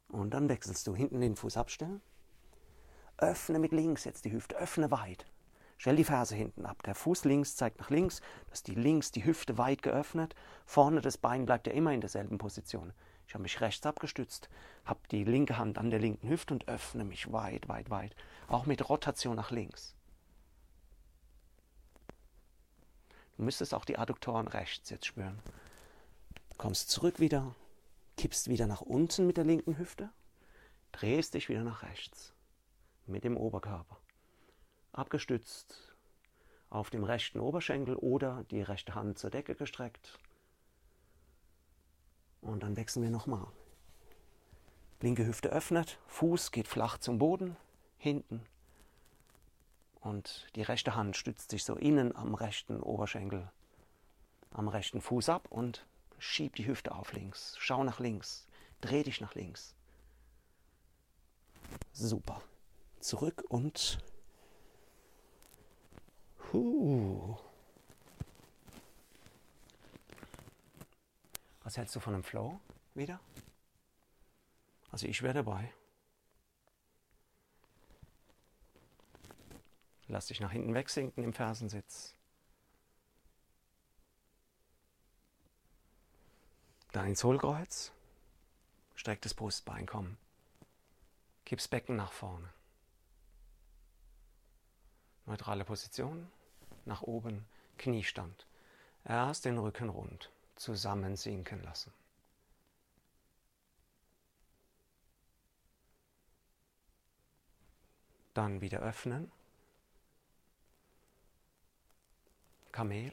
Und 0.08 0.30
dann 0.34 0.48
wechselst 0.48 0.86
du 0.86 0.94
hinten 0.94 1.20
den 1.20 1.36
Fuß 1.36 1.56
abstellen. 1.56 2.00
Öffne 3.16 3.58
mit 3.58 3.72
links 3.72 4.04
jetzt 4.04 4.24
die 4.24 4.32
Hüfte, 4.32 4.56
öffne 4.56 4.90
weit. 4.90 5.26
Stell 5.82 5.96
die 5.96 6.04
Ferse 6.04 6.36
hinten 6.36 6.64
ab. 6.64 6.80
Der 6.84 6.94
Fuß 6.94 7.24
links 7.24 7.56
zeigt 7.56 7.80
nach 7.80 7.90
links, 7.90 8.20
dass 8.50 8.62
die 8.62 8.76
links 8.76 9.10
die 9.10 9.24
Hüfte 9.24 9.58
weit 9.58 9.82
geöffnet. 9.82 10.36
Vorne 10.64 11.00
das 11.00 11.18
Bein 11.18 11.44
bleibt 11.44 11.66
ja 11.66 11.72
immer 11.72 11.92
in 11.92 12.00
derselben 12.00 12.38
Position. 12.38 12.92
Ich 13.26 13.34
habe 13.34 13.42
mich 13.42 13.60
rechts 13.60 13.84
abgestützt, 13.84 14.48
habe 14.84 15.00
die 15.10 15.24
linke 15.24 15.58
Hand 15.58 15.78
an 15.78 15.90
der 15.90 15.98
linken 15.98 16.28
Hüfte 16.28 16.54
und 16.54 16.68
öffne 16.68 17.02
mich 17.02 17.32
weit, 17.32 17.68
weit, 17.68 17.90
weit. 17.90 18.14
Auch 18.46 18.64
mit 18.64 18.88
Rotation 18.88 19.34
nach 19.34 19.50
links. 19.50 19.96
Du 23.36 23.42
müsstest 23.42 23.74
auch 23.74 23.84
die 23.84 23.98
Adduktoren 23.98 24.46
rechts 24.46 24.88
jetzt 24.88 25.06
spüren. 25.06 25.40
Kommst 26.58 26.90
zurück 26.90 27.18
wieder, 27.18 27.56
kippst 28.16 28.46
wieder 28.46 28.68
nach 28.68 28.82
unten 28.82 29.26
mit 29.26 29.36
der 29.36 29.44
linken 29.44 29.78
Hüfte, 29.78 30.10
drehst 30.92 31.34
dich 31.34 31.48
wieder 31.48 31.64
nach 31.64 31.82
rechts 31.82 32.34
mit 33.04 33.24
dem 33.24 33.36
Oberkörper. 33.36 34.01
Abgestützt 34.92 35.94
auf 36.70 36.90
dem 36.90 37.04
rechten 37.04 37.40
Oberschenkel 37.40 37.96
oder 37.96 38.44
die 38.50 38.62
rechte 38.62 38.94
Hand 38.94 39.18
zur 39.18 39.30
Decke 39.30 39.54
gestreckt. 39.54 40.18
Und 42.40 42.62
dann 42.62 42.76
wechseln 42.76 43.02
wir 43.02 43.10
nochmal. 43.10 43.46
Linke 45.00 45.26
Hüfte 45.26 45.48
öffnet, 45.48 45.98
Fuß 46.06 46.50
geht 46.52 46.68
flach 46.68 46.98
zum 46.98 47.18
Boden, 47.18 47.56
hinten. 47.98 48.42
Und 50.00 50.48
die 50.56 50.62
rechte 50.62 50.94
Hand 50.94 51.16
stützt 51.16 51.50
sich 51.50 51.64
so 51.64 51.74
innen 51.76 52.14
am 52.14 52.34
rechten 52.34 52.80
Oberschenkel, 52.80 53.50
am 54.50 54.68
rechten 54.68 55.00
Fuß 55.00 55.28
ab 55.28 55.48
und 55.50 55.84
Schieb 56.24 56.54
die 56.54 56.68
Hüfte 56.68 56.94
auf 56.94 57.12
links. 57.14 57.56
Schau 57.58 57.82
nach 57.82 57.98
links. 57.98 58.46
Dreh 58.80 59.02
dich 59.02 59.20
nach 59.20 59.34
links. 59.34 59.74
Super. 61.92 62.40
Zurück 63.00 63.44
und. 63.48 63.98
Huh. 66.52 67.38
Was 71.62 71.76
hältst 71.76 71.96
du 71.96 72.00
von 72.00 72.12
dem 72.12 72.22
Flow 72.22 72.60
wieder? 72.94 73.20
Also 74.90 75.06
ich 75.06 75.22
wäre 75.22 75.34
dabei. 75.34 75.72
Lass 80.08 80.26
dich 80.26 80.40
nach 80.40 80.52
hinten 80.52 80.74
wegsinken 80.74 81.24
im 81.24 81.32
Fersensitz. 81.32 82.14
Dann 86.92 87.06
ins 87.06 87.24
Hohlkreuz. 87.24 87.92
Streck 88.94 89.22
das 89.22 89.32
Brustbein, 89.32 89.86
komm. 89.86 90.18
Kipp's 91.46 91.66
Becken 91.66 91.96
nach 91.96 92.12
vorne. 92.12 92.52
Neutrale 95.24 95.64
Position. 95.64 96.30
Nach 96.84 97.02
oben. 97.02 97.46
Kniestand. 97.78 98.46
Erst 99.04 99.44
den 99.44 99.58
Rücken 99.58 99.88
rund. 99.88 100.30
Zusammen 100.56 101.16
sinken 101.16 101.62
lassen. 101.62 101.92
Dann 108.34 108.60
wieder 108.60 108.80
öffnen. 108.80 109.30
Kamel. 112.70 113.12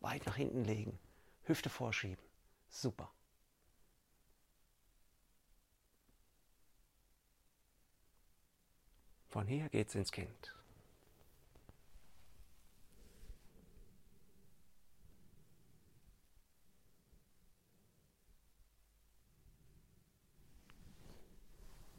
Weit 0.00 0.24
nach 0.26 0.36
hinten 0.36 0.64
legen. 0.64 0.98
Hüfte 1.44 1.68
vorschieben. 1.68 2.24
Super. 2.68 3.10
Von 9.28 9.46
hier 9.46 9.68
geht's 9.68 9.94
ins 9.94 10.12
Kind. 10.12 10.54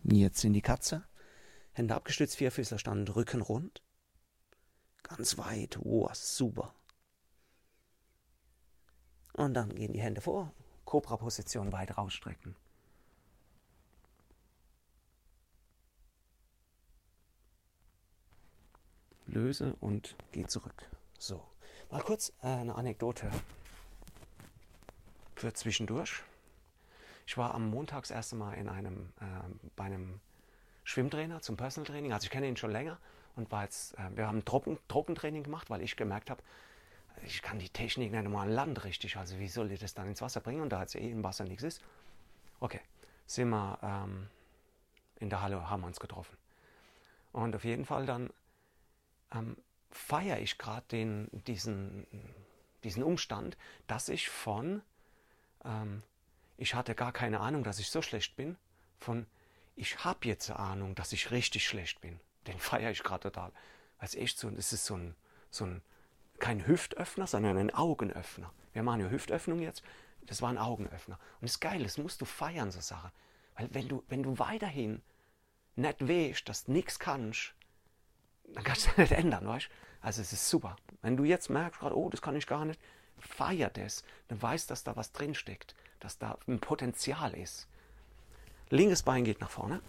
Jetzt 0.10 0.46
in 0.46 0.54
die 0.54 0.62
Katze. 0.62 1.04
Hände 1.74 1.94
abgestützt, 1.94 2.38
Vierfüßlerstand, 2.38 3.16
Rücken 3.16 3.42
rund. 3.42 3.84
Ganz 5.04 5.38
weit. 5.38 5.78
Oh, 5.84 6.10
super. 6.14 6.74
Und 9.34 9.54
dann 9.54 9.76
gehen 9.76 9.94
die 9.94 10.02
Hände 10.02 10.22
vor, 10.22 10.54
Cobra-Position 10.86 11.72
weit 11.74 11.98
rausstrecken. 11.98 12.56
Löse 19.28 19.76
und 19.82 20.16
geh 20.32 20.48
zurück. 20.48 20.90
So, 21.20 21.44
mal 21.92 22.02
kurz 22.02 22.32
äh, 22.42 22.48
eine 22.48 22.76
Anekdote 22.76 23.30
für 25.36 25.54
zwischendurch. 25.54 26.24
Ich 27.28 27.38
war 27.38 27.54
am 27.54 27.70
Montag 27.70 28.04
das 28.04 28.12
erste 28.12 28.38
Mal 28.38 28.54
in 28.54 28.70
einem, 28.70 29.12
äh, 29.20 29.68
bei 29.76 29.84
einem 29.84 30.22
Schwimmtrainer 30.86 31.42
zum 31.42 31.58
Personal 31.58 31.86
Training. 31.86 32.14
Also 32.14 32.24
ich 32.24 32.32
kenne 32.32 32.48
ihn 32.48 32.56
schon 32.56 32.72
länger 32.72 32.98
und 33.36 33.52
war 33.52 33.64
jetzt, 33.64 34.00
äh, 34.00 34.16
wir 34.16 34.28
haben 34.28 34.46
Trocken, 34.46 34.80
Trockentraining 34.88 35.44
gemacht, 35.44 35.70
weil 35.70 35.82
ich 35.82 35.98
gemerkt 35.98 36.30
habe, 36.30 36.42
ich 37.24 37.42
kann 37.42 37.60
die 37.60 37.68
Technik 37.68 38.14
nicht 38.14 38.30
mal 38.30 38.44
an 38.44 38.52
Land 38.52 38.86
richtig, 38.86 39.18
also 39.18 39.38
wie 39.40 39.50
soll 39.50 39.72
ich 39.72 39.80
das 39.80 39.94
dann 39.94 40.08
ins 40.08 40.22
Wasser 40.22 40.40
bringen? 40.40 40.62
Und 40.62 40.70
da 40.70 40.82
jetzt 40.82 40.96
eh 40.96 41.12
im 41.12 41.22
Wasser 41.24 41.44
nichts 41.44 41.64
ist. 41.64 41.82
Okay, 42.62 42.80
sind 43.26 43.50
wir 43.50 43.78
ähm, 43.82 44.30
in 45.20 45.30
der 45.30 45.42
Halle, 45.42 45.70
haben 45.70 45.82
wir 45.82 45.88
uns 45.88 46.00
getroffen. 46.00 46.38
Und 47.34 47.56
auf 47.58 47.66
jeden 47.66 47.84
Fall 47.84 48.06
dann 48.06 48.30
ähm, 49.34 49.58
feiere 49.92 50.40
ich 50.40 50.58
gerade 50.58 51.28
diesen, 51.32 52.08
diesen 52.86 53.04
Umstand, 53.04 53.58
dass 53.88 54.08
ich 54.08 54.30
von, 54.30 54.82
ähm, 55.66 56.04
ich 56.58 56.74
hatte 56.76 56.96
gar 56.96 57.12
keine 57.12 57.40
Ahnung, 57.40 57.64
dass 57.64 57.80
ich 57.80 57.90
so 57.90 58.02
schlecht 58.02 58.36
bin, 58.36 58.58
von, 59.00 59.28
ich 59.76 60.04
habe 60.04 60.28
jetzt 60.28 60.50
eine 60.50 60.60
Ahnung, 60.60 60.96
dass 60.96 61.14
ich 61.14 61.32
richtig 61.32 61.68
schlecht 61.68 62.02
bin. 62.02 62.20
Den 62.48 62.60
feiere 62.60 62.92
ich 62.92 63.04
gerade 63.04 63.32
total. 63.32 63.52
Weil 64.00 64.08
es 64.08 64.16
echt 64.16 64.40
so, 64.40 64.50
es 64.50 64.74
ist 64.74 64.86
so 64.86 64.96
ein, 64.96 65.16
so 65.52 65.66
ein, 65.66 65.82
kein 66.40 66.66
Hüftöffner, 66.66 67.28
sondern 67.28 67.58
ein 67.58 67.74
Augenöffner. 67.74 68.52
Wir 68.74 68.84
machen 68.84 69.02
ja 69.02 69.10
Hüftöffnung 69.10 69.60
jetzt. 69.60 69.84
Das 70.22 70.42
war 70.42 70.50
ein 70.50 70.58
Augenöffner. 70.58 71.16
Und 71.16 71.44
das 71.44 71.52
ist 71.52 71.60
geil, 71.60 71.84
das 71.84 71.98
musst 71.98 72.22
du 72.22 72.26
feiern, 72.26 72.72
so 72.72 72.82
Sache. 72.82 73.12
Weil 73.56 73.74
wenn 73.74 73.88
du, 73.88 74.04
wenn 74.08 74.24
du 74.24 74.38
weiterhin 74.40 75.02
nicht 75.76 76.08
weißt, 76.08 76.50
dass 76.50 76.66
du 76.66 76.72
nichts 76.72 77.00
kannst, 77.00 77.54
dann 78.46 78.64
kannst 78.64 78.88
du 78.88 78.90
das 78.90 78.98
nicht 79.10 79.12
ändern, 79.12 79.48
weißt 79.48 79.70
Also 80.02 80.22
es 80.22 80.34
ist 80.34 80.50
super. 80.50 80.76
Wenn 81.02 81.18
du 81.18 81.24
jetzt 81.24 81.50
merkst, 81.50 81.82
oh, 81.84 82.10
das 82.10 82.22
kann 82.22 82.36
ich 82.36 82.48
gar 82.48 82.66
nicht, 82.66 82.80
feier 83.20 83.70
das. 83.70 84.04
Dann 84.28 84.42
weißt, 84.42 84.70
dass 84.70 84.84
da 84.84 84.96
was 84.96 85.12
drinsteckt, 85.12 85.76
dass 86.00 86.18
da 86.18 86.38
ein 86.48 86.60
Potenzial 86.60 87.34
ist. 87.34 87.68
Linkes 88.70 89.04
Bein 89.04 89.24
geht 89.24 89.42
nach 89.42 89.52
vorne. 89.52 89.82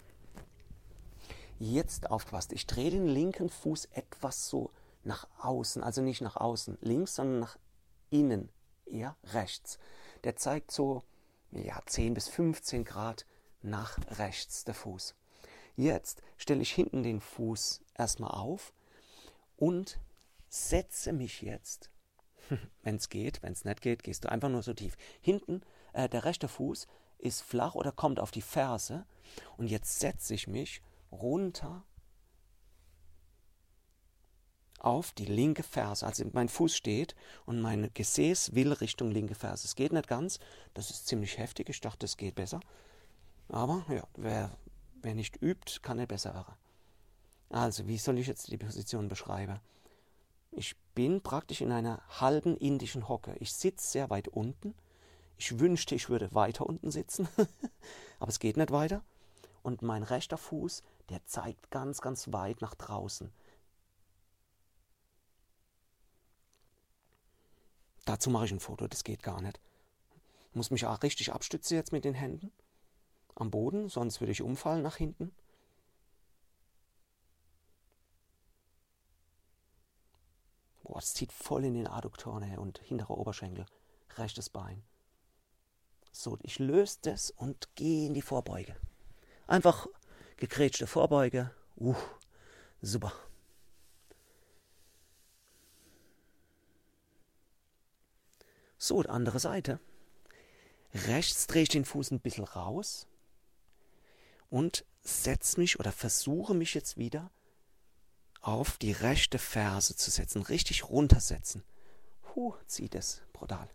Jetzt 1.59 2.11
aufgepasst. 2.11 2.53
Ich 2.53 2.67
drehe 2.67 2.91
den 2.91 3.09
linken 3.09 3.51
Fuß 3.51 3.87
etwas 3.87 4.49
so 4.49 4.71
nach 5.05 5.27
außen, 5.41 5.83
also 5.83 6.03
nicht 6.03 6.21
nach 6.21 6.37
außen 6.37 6.79
links, 6.81 7.17
sondern 7.17 7.41
nach 7.41 7.59
innen, 8.11 8.49
eher 8.87 9.17
rechts. 9.25 9.79
Der 10.25 10.37
zeigt 10.37 10.71
so 10.71 11.03
ja, 11.51 11.81
10 11.85 12.15
bis 12.15 12.29
15 12.29 12.85
Grad 12.85 13.27
nach 13.63 13.99
rechts 14.19 14.65
der 14.65 14.75
Fuß. 14.75 15.15
Jetzt 15.77 16.23
stelle 16.37 16.63
ich 16.63 16.73
hinten 16.73 17.03
den 17.03 17.21
Fuß 17.21 17.83
erstmal 17.95 18.33
auf 18.33 18.73
und 19.57 19.99
setze 20.49 21.13
mich 21.13 21.43
jetzt, 21.43 21.91
wenn 22.83 22.97
es 22.97 23.09
geht, 23.09 23.43
wenn 23.43 23.53
es 23.53 23.65
nicht 23.65 23.81
geht, 23.81 24.03
gehst 24.03 24.25
du 24.25 24.29
einfach 24.31 24.49
nur 24.49 24.63
so 24.63 24.75
tief. 24.75 24.97
Hinten, 25.21 25.63
äh, 25.99 26.09
der 26.09 26.25
rechte 26.25 26.49
Fuß 26.49 26.87
ist 27.19 27.43
flach 27.43 27.75
oder 27.75 27.91
kommt 27.91 28.21
auf 28.21 28.31
die 28.31 28.43
Ferse 28.43 29.05
und 29.57 29.67
jetzt 29.67 29.99
setze 29.99 30.33
ich 30.33 30.47
mich 30.47 30.81
runter 31.11 31.83
auf 34.79 35.11
die 35.11 35.25
linke 35.25 35.65
Ferse. 35.65 36.07
Also 36.07 36.25
mein 36.33 36.49
Fuß 36.49 36.77
steht 36.77 37.17
und 37.47 37.61
mein 37.61 37.91
Gesäß 37.93 38.55
will 38.55 38.73
Richtung 38.73 39.11
linke 39.11 39.35
Ferse. 39.35 39.67
Es 39.67 39.75
geht 39.75 39.93
nicht 39.93 40.07
ganz, 40.07 40.39
das 40.73 40.91
ist 40.91 41.09
ziemlich 41.09 41.37
heftig, 41.37 41.69
ich 41.69 41.81
dachte, 41.81 42.07
es 42.07 42.17
geht 42.17 42.37
besser. 42.37 42.61
Aber 43.49 43.85
ja, 43.89 44.07
wer, 44.17 44.57
wer 45.03 45.15
nicht 45.17 45.43
übt, 45.43 45.81
kann 45.83 45.97
nicht 45.97 46.09
besser 46.09 46.33
werden. 46.35 46.55
Also, 47.51 47.89
wie 47.89 47.99
soll 47.99 48.19
ich 48.19 48.27
jetzt 48.27 48.53
die 48.53 48.59
Position 48.59 49.09
beschreiben? 49.09 49.59
Ich 50.53 50.77
bin 50.95 51.23
praktisch 51.23 51.61
in 51.61 51.73
einer 51.73 52.03
halben 52.21 52.57
indischen 52.57 53.09
Hocke. 53.09 53.35
Ich 53.41 53.53
sitze 53.53 53.91
sehr 53.91 54.11
weit 54.11 54.29
unten. 54.29 54.75
Ich 55.39 55.61
wünschte, 55.61 55.95
ich 55.95 56.09
würde 56.11 56.35
weiter 56.35 56.67
unten 56.67 56.91
sitzen, 56.91 57.29
aber 58.19 58.29
es 58.29 58.41
geht 58.41 58.57
nicht 58.57 58.73
weiter. 58.73 59.03
Und 59.63 59.83
mein 59.83 60.03
rechter 60.03 60.37
Fuß, 60.37 60.83
der 61.09 61.25
zeigt 61.27 61.71
ganz, 61.71 62.01
ganz 62.01 62.33
weit 62.33 62.61
nach 62.61 62.75
draußen. 62.75 63.33
Dazu 68.05 68.31
mache 68.31 68.47
ich 68.47 68.53
ein 68.53 68.61
Foto, 68.61 68.89
das 68.89 69.05
geht 69.05 69.23
gar 69.23 69.41
nicht. 69.41 69.61
Ich 70.51 70.57
muss 70.57 70.71
mich 70.71 70.87
auch 70.87 71.03
richtig 71.03 71.33
abstützen 71.33 71.77
jetzt 71.77 71.93
mit 71.93 72.05
den 72.05 72.15
Händen 72.15 72.51
am 73.37 73.51
Boden, 73.51 73.89
sonst 73.89 74.21
würde 74.21 74.33
ich 74.33 74.43
umfallen 74.43 74.83
nach 74.83 74.97
hinten. 74.97 75.33
Boah, 80.83 80.99
es 80.99 81.15
zieht 81.15 81.33
voll 81.33 81.65
in 81.65 81.75
den 81.75 81.87
Adduktoren 81.87 82.43
her 82.43 82.61
und 82.61 82.79
hinterer 82.79 83.19
Oberschenkel, 83.19 83.67
rechtes 84.17 84.49
Bein. 84.49 84.83
So, 86.11 86.39
ich 86.43 86.59
löse 86.59 86.99
das 87.03 87.31
und 87.31 87.75
gehe 87.75 88.07
in 88.07 88.15
die 88.15 88.23
Vorbeuge. 88.23 88.77
Einfach 89.47 89.87
gekrätschte 90.37 90.87
Vorbeuge. 90.87 91.51
Uh, 91.77 91.95
super. 92.83 93.13
So, 98.79 99.01
andere 99.03 99.41
Seite. 99.41 99.81
Rechts 100.95 101.47
drehe 101.47 101.65
ich 101.65 101.69
den 101.69 101.85
Fuß 101.85 102.13
ein 102.13 102.21
bisschen 102.21 102.45
raus 102.45 103.07
und 104.49 104.85
setze 105.03 105.61
mich 105.61 105.79
oder 105.79 105.93
versuche 105.93 106.55
mich 106.55 106.75
jetzt 106.75 106.97
wieder 106.97 107.31
auf 108.41 108.79
die 108.79 108.93
rechte 108.93 109.39
Ferse 109.39 109.97
zu 109.97 110.11
setzen, 110.11 110.43
richtig 110.43 110.89
runtersetzen. 110.89 111.65
Huh, 112.35 112.55
zieht 112.67 112.95
es 112.95 113.23
brutal. 113.33 113.69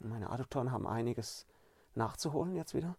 Meine 0.00 0.30
Adduktoren 0.30 0.70
haben 0.70 0.86
einiges 0.86 1.46
nachzuholen 1.94 2.54
jetzt 2.54 2.74
wieder. 2.74 2.96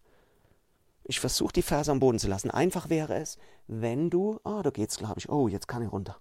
Ich 1.04 1.18
versuche 1.18 1.52
die 1.52 1.62
Ferse 1.62 1.90
am 1.90 1.98
Boden 1.98 2.18
zu 2.18 2.28
lassen. 2.28 2.50
Einfach 2.50 2.88
wäre 2.88 3.16
es, 3.16 3.38
wenn 3.66 4.10
du, 4.10 4.38
ah, 4.44 4.58
oh, 4.58 4.62
da 4.62 4.70
geht's, 4.70 4.98
glaube 4.98 5.18
ich. 5.18 5.28
Oh, 5.28 5.48
jetzt 5.48 5.66
kann 5.66 5.82
ich 5.82 5.90
runter. 5.90 6.16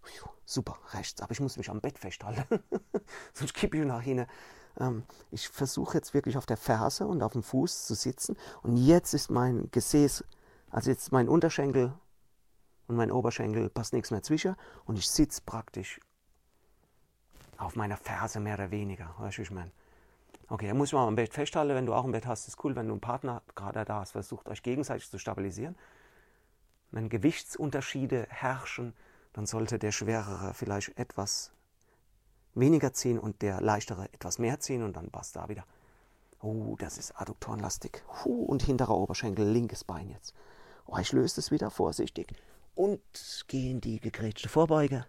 Super, 0.45 0.77
rechts. 0.93 1.21
Aber 1.21 1.31
ich 1.31 1.41
muss 1.41 1.57
mich 1.57 1.69
am 1.69 1.81
Bett 1.81 1.99
festhalten. 1.99 2.63
Sonst 3.33 3.53
kippe 3.53 3.77
ich 3.77 3.85
nach 3.85 4.01
hinten. 4.01 4.25
Ähm, 4.79 5.03
ich 5.31 5.49
versuche 5.49 5.97
jetzt 5.97 6.13
wirklich 6.13 6.37
auf 6.37 6.45
der 6.45 6.57
Ferse 6.57 7.05
und 7.05 7.21
auf 7.21 7.33
dem 7.33 7.43
Fuß 7.43 7.85
zu 7.85 7.93
sitzen. 7.93 8.37
Und 8.63 8.77
jetzt 8.77 9.13
ist 9.13 9.29
mein 9.29 9.69
Gesäß, 9.71 10.23
also 10.71 10.89
jetzt 10.89 11.11
mein 11.11 11.27
Unterschenkel 11.27 11.93
und 12.87 12.95
mein 12.95 13.11
Oberschenkel 13.11 13.69
passt 13.69 13.93
nichts 13.93 14.11
mehr 14.11 14.23
zwischen. 14.23 14.55
Und 14.85 14.97
ich 14.97 15.09
sitze 15.09 15.41
praktisch 15.45 15.99
auf 17.57 17.75
meiner 17.75 17.97
Ferse 17.97 18.39
mehr 18.39 18.55
oder 18.55 18.71
weniger. 18.71 19.13
Weißt 19.19 19.37
du, 19.37 19.41
ich 19.41 19.51
meine? 19.51 19.71
Okay, 20.49 20.67
da 20.67 20.73
muss 20.73 20.93
man 20.93 21.07
am 21.07 21.15
Bett 21.15 21.33
festhalten. 21.33 21.75
Wenn 21.75 21.85
du 21.85 21.93
auch 21.93 22.05
ein 22.05 22.11
Bett 22.11 22.25
hast, 22.25 22.47
ist 22.47 22.63
cool. 22.63 22.75
Wenn 22.75 22.87
du 22.87 22.93
einen 22.93 23.01
Partner 23.01 23.43
gerade 23.55 23.85
da 23.85 23.99
hast, 23.99 24.11
versucht 24.11 24.49
euch 24.49 24.63
gegenseitig 24.63 25.09
zu 25.09 25.19
stabilisieren. 25.19 25.75
Wenn 26.91 27.07
Gewichtsunterschiede 27.07 28.25
herrschen, 28.29 28.93
dann 29.33 29.45
sollte 29.45 29.77
der 29.77 29.91
Schwerere 29.91 30.55
vielleicht 30.55 30.97
etwas 30.97 31.51
weniger 32.55 32.93
ziehen 32.93 33.19
und 33.19 33.43
der 33.43 33.61
Leichtere 33.61 34.11
etwas 34.11 34.39
mehr 34.39 34.59
ziehen 34.59 34.81
und 34.81 34.97
dann 34.97 35.11
passt 35.11 35.35
da 35.35 35.49
wieder. 35.49 35.65
Oh, 36.41 36.75
das 36.79 36.97
ist 36.97 37.11
adduktorenlastig. 37.19 38.03
Uh, 38.25 38.45
und 38.45 38.63
hinterer 38.63 38.97
Oberschenkel, 38.97 39.47
linkes 39.47 39.83
Bein 39.83 40.09
jetzt. 40.09 40.33
Oh, 40.87 40.97
ich 40.97 41.11
löse 41.11 41.35
das 41.35 41.51
wieder 41.51 41.69
vorsichtig 41.69 42.33
und 42.73 43.01
gehe 43.47 43.69
in 43.69 43.81
die 43.81 43.99
gegrätschte 43.99 44.49
Vorbeuge. 44.49 45.05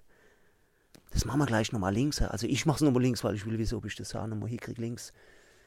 Das 1.11 1.25
machen 1.25 1.41
wir 1.41 1.47
gleich 1.47 1.73
nochmal 1.73 1.93
links. 1.93 2.23
Also 2.23 2.47
ich 2.47 2.67
mache 2.67 2.77
es 2.77 2.83
nochmal 2.83 3.03
links, 3.03 3.25
weil 3.25 3.35
ich 3.35 3.45
will, 3.47 3.59
wieso 3.59 3.79
ob 3.79 3.85
ich 3.85 3.97
das 3.97 4.13
ja 4.13 4.27
nochmal 4.27 4.49
hinkriege 4.49 4.81
links. 4.81 5.13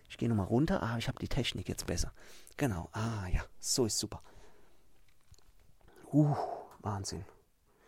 Ich 0.09 0.17
gehe 0.17 0.29
nochmal 0.29 0.45
runter. 0.45 0.81
Ah, 0.81 0.97
ich 0.97 1.07
habe 1.07 1.19
die 1.19 1.27
Technik 1.27 1.67
jetzt 1.67 1.85
besser. 1.85 2.13
Genau. 2.57 2.89
Ah 2.93 3.27
ja, 3.27 3.43
so 3.59 3.85
ist 3.85 3.99
super. 3.99 4.21
Uh, 6.11 6.35
Wahnsinn. 6.79 7.25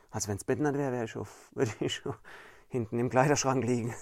Also 0.10 0.30
wenn 0.30 0.38
es 0.38 0.44
Bett 0.44 0.60
nicht 0.60 0.74
wäre, 0.74 0.92
wäre 0.92 1.06
ich 1.06 1.16
würde 1.56 1.72
ich 1.80 2.02
hinten 2.70 3.00
im 3.00 3.10
Kleiderschrank 3.10 3.64
liegen. 3.64 3.94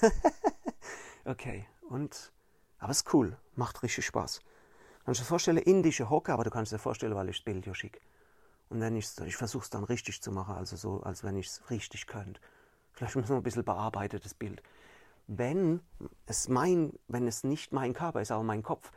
okay, 1.26 1.68
und 1.90 2.32
aber 2.80 2.92
es 2.92 2.98
ist 2.98 3.14
cool, 3.14 3.38
macht 3.56 3.82
richtig 3.84 4.06
Spaß. 4.06 4.42
Kannst 5.06 5.20
du 5.20 5.24
dir 5.24 5.28
vorstellen, 5.28 5.58
indische 5.58 6.10
Hocke, 6.10 6.34
aber 6.34 6.44
du 6.44 6.50
kannst 6.50 6.72
dir 6.72 6.80
vorstellen, 6.80 7.16
weil 7.16 7.30
ich 7.30 7.38
das 7.38 7.46
Bild 7.46 7.66
ja 7.66 7.74
schick. 7.74 8.02
Und 8.70 8.80
wenn 8.80 8.96
ich 8.96 9.08
ich 9.26 9.36
versuche 9.36 9.64
es 9.64 9.70
dann 9.70 9.84
richtig 9.84 10.22
zu 10.22 10.32
machen, 10.32 10.56
also 10.56 10.76
so, 10.76 11.02
als 11.02 11.24
wenn 11.24 11.36
ich 11.36 11.48
es 11.48 11.70
richtig 11.70 12.08
könnte. 12.08 12.42
Vielleicht 12.94 13.16
muss 13.16 13.30
man 13.30 13.40
ein 13.40 13.44
bisschen 13.44 13.66
bearbeitetes 13.66 14.34
Bild. 14.34 14.62
Wenn 15.28 15.82
es, 16.26 16.48
mein, 16.48 16.94
wenn 17.08 17.28
es 17.28 17.44
nicht 17.44 17.74
mein 17.74 17.94
Körper 17.94 18.22
ist, 18.22 18.32
aber 18.32 18.44
mein 18.44 18.64
Kopf, 18.64 18.92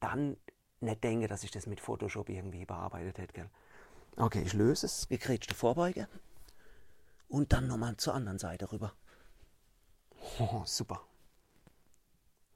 dann 0.00 0.36
nicht 0.80 1.04
denke, 1.04 1.28
dass 1.28 1.44
ich 1.44 1.50
das 1.50 1.66
mit 1.66 1.80
Photoshop 1.80 2.28
irgendwie 2.28 2.64
bearbeitet 2.64 3.18
hätte. 3.18 3.32
Gell? 3.32 3.50
Okay, 4.16 4.42
ich 4.42 4.52
löse 4.52 4.86
es, 4.86 5.08
gekrätschte 5.08 5.54
Vorbeuge 5.54 6.08
und 7.28 7.52
dann 7.52 7.66
nochmal 7.66 7.96
zur 7.96 8.14
anderen 8.14 8.38
Seite 8.38 8.70
rüber. 8.70 8.92
Oh, 10.40 10.62
super. 10.64 11.02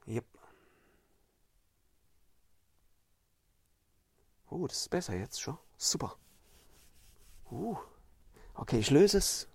Yep. 0.05 0.25
Oh, 4.49 4.67
das 4.67 4.77
ist 4.77 4.89
besser 4.89 5.15
jetzt 5.15 5.39
schon. 5.39 5.57
Super. 5.77 6.17
Uh. 7.49 7.77
Okay, 8.55 8.79
ich 8.79 8.89
löse 8.89 9.19
es 9.19 9.47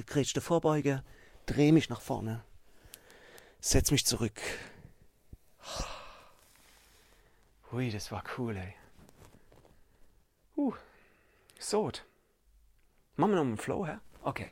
gekrätschte 0.00 0.40
Vorbeuge, 0.40 1.04
drehe 1.46 1.72
mich 1.72 1.88
nach 1.88 2.00
vorne, 2.00 2.42
setz 3.60 3.90
mich 3.90 4.06
zurück. 4.06 4.40
Ui, 7.72 7.90
das 7.90 8.10
war 8.10 8.24
cool, 8.36 8.56
ey. 8.56 8.74
Uh, 10.56 10.74
so. 11.58 11.90
Machen 13.16 13.30
wir 13.30 13.36
noch 13.36 13.42
einen 13.42 13.56
Flow, 13.58 13.86
hä? 13.86 13.98
Okay. 14.22 14.50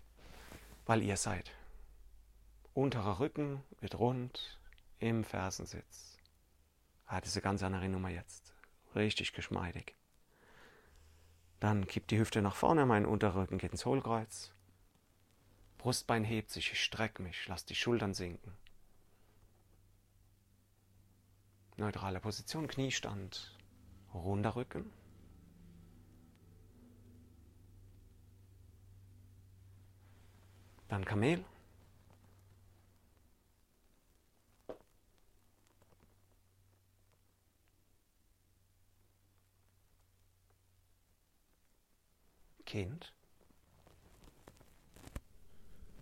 Weil 0.86 1.02
ihr 1.02 1.16
seid. 1.16 1.50
Unterer 2.74 3.18
Rücken 3.18 3.64
wird 3.80 3.98
rund 3.98 4.58
im 5.00 5.24
Fersensitz. 5.24 6.18
Ah, 7.06 7.16
eine 7.16 7.42
ganz 7.42 7.62
andere 7.62 7.88
Nummer 7.88 8.10
jetzt. 8.10 8.54
Richtig 8.94 9.32
geschmeidig. 9.32 9.96
Dann 11.60 11.86
kippt 11.86 12.10
die 12.12 12.18
Hüfte 12.18 12.40
nach 12.40 12.54
vorne, 12.54 12.86
mein 12.86 13.04
Unterrücken 13.04 13.58
geht 13.58 13.72
ins 13.72 13.84
Hohlkreuz. 13.84 14.52
Brustbein 15.78 16.24
hebt 16.24 16.50
sich, 16.50 16.72
ich 16.72 16.82
strecke 16.82 17.22
mich, 17.22 17.46
lass 17.46 17.64
die 17.64 17.74
Schultern 17.76 18.12
sinken. 18.12 18.52
Neutrale 21.76 22.18
Position, 22.20 22.66
Kniestand, 22.66 23.56
runder 24.12 24.56
Rücken. 24.56 24.90
Dann 30.88 31.04
Kamel. 31.04 31.44
Kind. 42.64 43.14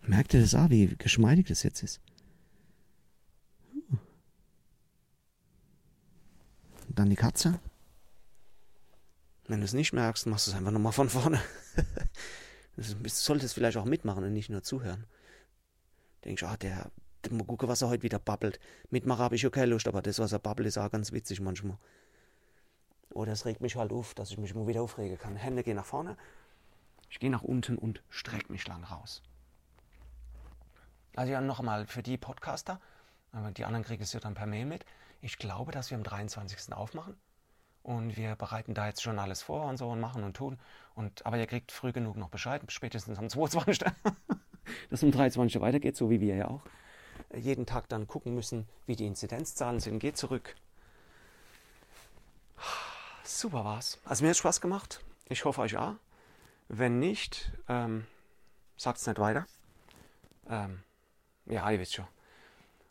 Merkt 0.07 0.35
ihr 0.35 0.41
das 0.41 0.55
auch, 0.55 0.71
wie 0.71 0.95
geschmeidig 0.97 1.47
das 1.49 1.65
jetzt 1.65 1.83
ist? 1.83 2.01
Und 6.89 6.99
dann 6.99 7.11
die 7.11 7.17
Katze. 7.17 7.59
Wenn 9.49 9.61
du 9.61 9.65
es 9.65 9.73
nicht 9.73 9.93
merkst, 9.93 10.27
machst 10.27 10.47
du 10.47 10.53
es 10.53 10.57
einfach 10.57 10.71
nochmal 10.71 10.93
von 10.93 11.09
vorne. 11.09 11.41
du 12.77 13.09
solltest 13.09 13.55
vielleicht 13.55 13.77
auch 13.77 13.85
mitmachen 13.85 14.23
und 14.25 14.33
nicht 14.33 14.49
nur 14.49 14.63
zuhören. 14.63 15.07
Denkst, 16.25 16.43
ah, 16.45 16.57
der, 16.57 16.91
der 17.25 17.33
mal 17.33 17.45
gucken, 17.45 17.69
was 17.69 17.83
er 17.83 17.89
heute 17.89 18.05
wieder 18.05 18.19
babbelt. 18.21 18.61
Mitmachen 18.91 19.23
habe 19.23 19.35
ich 19.35 19.47
okay 19.47 19.65
Lust, 19.65 19.89
aber 19.89 20.03
das, 20.03 20.21
was 20.21 20.33
er 20.33 20.39
babbelt, 20.39 20.69
ist 20.69 20.79
auch 20.79 20.91
ganz 20.91 21.13
witzig 21.13 21.41
manchmal. 21.41 21.79
Oder 23.11 23.33
es 23.33 23.45
regt 23.45 23.61
mich 23.61 23.77
halt 23.77 23.93
auf, 23.93 24.15
dass 24.15 24.31
ich 24.31 24.39
mich 24.39 24.55
mal 24.55 24.67
wieder 24.67 24.83
aufregen 24.83 25.19
kann. 25.19 25.37
Hände 25.37 25.65
gehen 25.65 25.77
nach 25.77 25.87
vorne, 25.87 26.17
ich 27.11 27.19
gehe 27.19 27.31
nach 27.31 27.43
unten 27.43 27.77
und 27.79 28.03
strecke 28.09 28.53
mich 28.53 28.67
lang 28.67 28.85
raus. 28.85 29.23
Also 31.17 31.33
ja, 31.33 31.41
nochmal 31.41 31.87
für 31.87 32.03
die 32.03 32.19
Podcaster, 32.19 32.79
die 33.57 33.65
anderen 33.65 33.85
kriegen 33.85 34.03
es 34.03 34.13
ja 34.13 34.21
dann 34.21 34.35
per 34.35 34.47
Mail 34.47 34.67
mit. 34.67 34.85
Ich 35.21 35.39
glaube, 35.39 35.73
dass 35.73 35.91
wir 35.91 35.97
am 35.97 36.05
23. 36.05 36.73
aufmachen. 36.73 37.17
Und 37.83 38.17
wir 38.17 38.35
bereiten 38.37 38.75
da 38.75 38.87
jetzt 38.87 39.03
schon 39.03 39.19
alles 39.19 39.43
vor 39.43 39.65
und 39.67 39.77
so 39.77 39.89
und 39.89 40.01
machen 40.01 40.25
und 40.25 40.37
tun. 40.37 40.59
Und, 40.95 41.25
aber 41.25 41.39
ihr 41.39 41.47
kriegt 41.47 41.71
früh 41.73 41.93
genug 41.93 42.17
noch 42.17 42.29
Bescheid, 42.29 42.61
spätestens 42.69 43.19
am 43.19 43.31
22. 43.31 43.79
dass 44.91 44.91
es 44.91 45.03
um 45.03 45.13
23 45.13 45.61
weitergeht, 45.61 45.97
so 45.97 46.11
wie 46.11 46.21
wir 46.21 46.35
ja 46.35 46.49
auch. 46.49 46.63
Jeden 47.35 47.65
Tag 47.65 47.89
dann 47.89 48.07
gucken 48.07 48.35
müssen, 48.35 48.69
wie 48.87 48.97
die 48.97 49.07
Inzidenzzahlen 49.07 49.81
sind. 49.81 50.01
Geht 50.01 50.17
zurück. 50.17 50.57
Super 53.23 53.65
war's. 53.65 53.99
Also 54.05 54.25
mir 54.25 54.31
hat 54.31 54.37
Spaß 54.37 54.61
gemacht. 54.61 55.01
Ich 55.29 55.45
hoffe 55.45 55.61
euch 55.61 55.77
auch. 55.77 55.95
Wenn 56.69 56.99
nicht, 56.99 57.53
ähm, 57.69 58.07
sagt 58.77 58.99
es 58.99 59.07
nicht 59.07 59.19
weiter. 59.19 59.47
Ähm, 60.49 60.83
ja, 61.47 61.71
ihr 61.71 61.81
wisst 61.81 61.95
schon. 61.95 62.07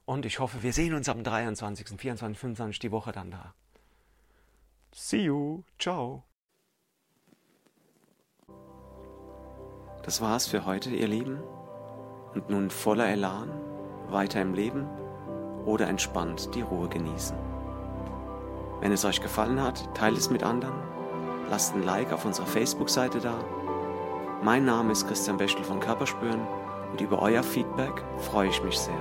Und 0.05 0.25
ich 0.25 0.39
hoffe, 0.39 0.63
wir 0.63 0.73
sehen 0.73 0.93
uns 0.93 1.09
am 1.09 1.23
23., 1.23 1.99
24., 1.99 2.37
25. 2.37 2.79
die 2.79 2.91
Woche 2.91 3.11
dann 3.11 3.31
da. 3.31 3.53
See 4.93 5.23
you. 5.23 5.63
Ciao. 5.79 6.23
Das 10.03 10.21
war's 10.21 10.47
für 10.47 10.65
heute, 10.65 10.91
ihr 10.91 11.07
Lieben. 11.07 11.39
Und 12.33 12.49
nun 12.49 12.69
voller 12.69 13.07
Elan, 13.07 13.49
weiter 14.09 14.41
im 14.41 14.53
Leben 14.53 14.87
oder 15.65 15.87
entspannt 15.87 16.53
die 16.53 16.61
Ruhe 16.61 16.89
genießen. 16.89 17.37
Wenn 18.81 18.91
es 18.91 19.05
euch 19.05 19.21
gefallen 19.21 19.61
hat, 19.61 19.95
teilt 19.95 20.17
es 20.17 20.29
mit 20.29 20.43
anderen, 20.43 20.75
lasst 21.49 21.73
ein 21.73 21.83
Like 21.83 22.11
auf 22.11 22.25
unserer 22.25 22.45
Facebook-Seite 22.45 23.19
da 23.19 23.39
mein 24.45 24.63
Name 24.63 24.91
ist 24.91 25.07
Christian 25.07 25.37
Bechtel 25.37 25.63
von 25.63 25.79
Körperspüren 25.79 26.45
und 26.95 27.01
über 27.01 27.21
euer 27.21 27.43
Feedback 27.43 28.05
freue 28.19 28.47
ich 28.47 28.63
mich 28.63 28.79
sehr. 28.79 28.95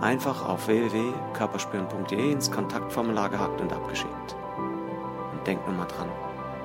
Einfach 0.00 0.44
auf 0.44 0.66
www.körperspüren.de 0.66 2.32
ins 2.32 2.50
Kontaktformular 2.50 3.30
gehackt 3.30 3.60
und 3.60 3.72
abgeschickt. 3.72 4.34
Und 5.30 5.46
denkt 5.46 5.64
nur 5.68 5.76
mal 5.76 5.86
dran, 5.86 6.08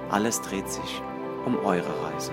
alles 0.09 0.41
dreht 0.41 0.67
sich 0.67 1.03
um 1.45 1.63
eure 1.63 1.93
Reise. 2.03 2.31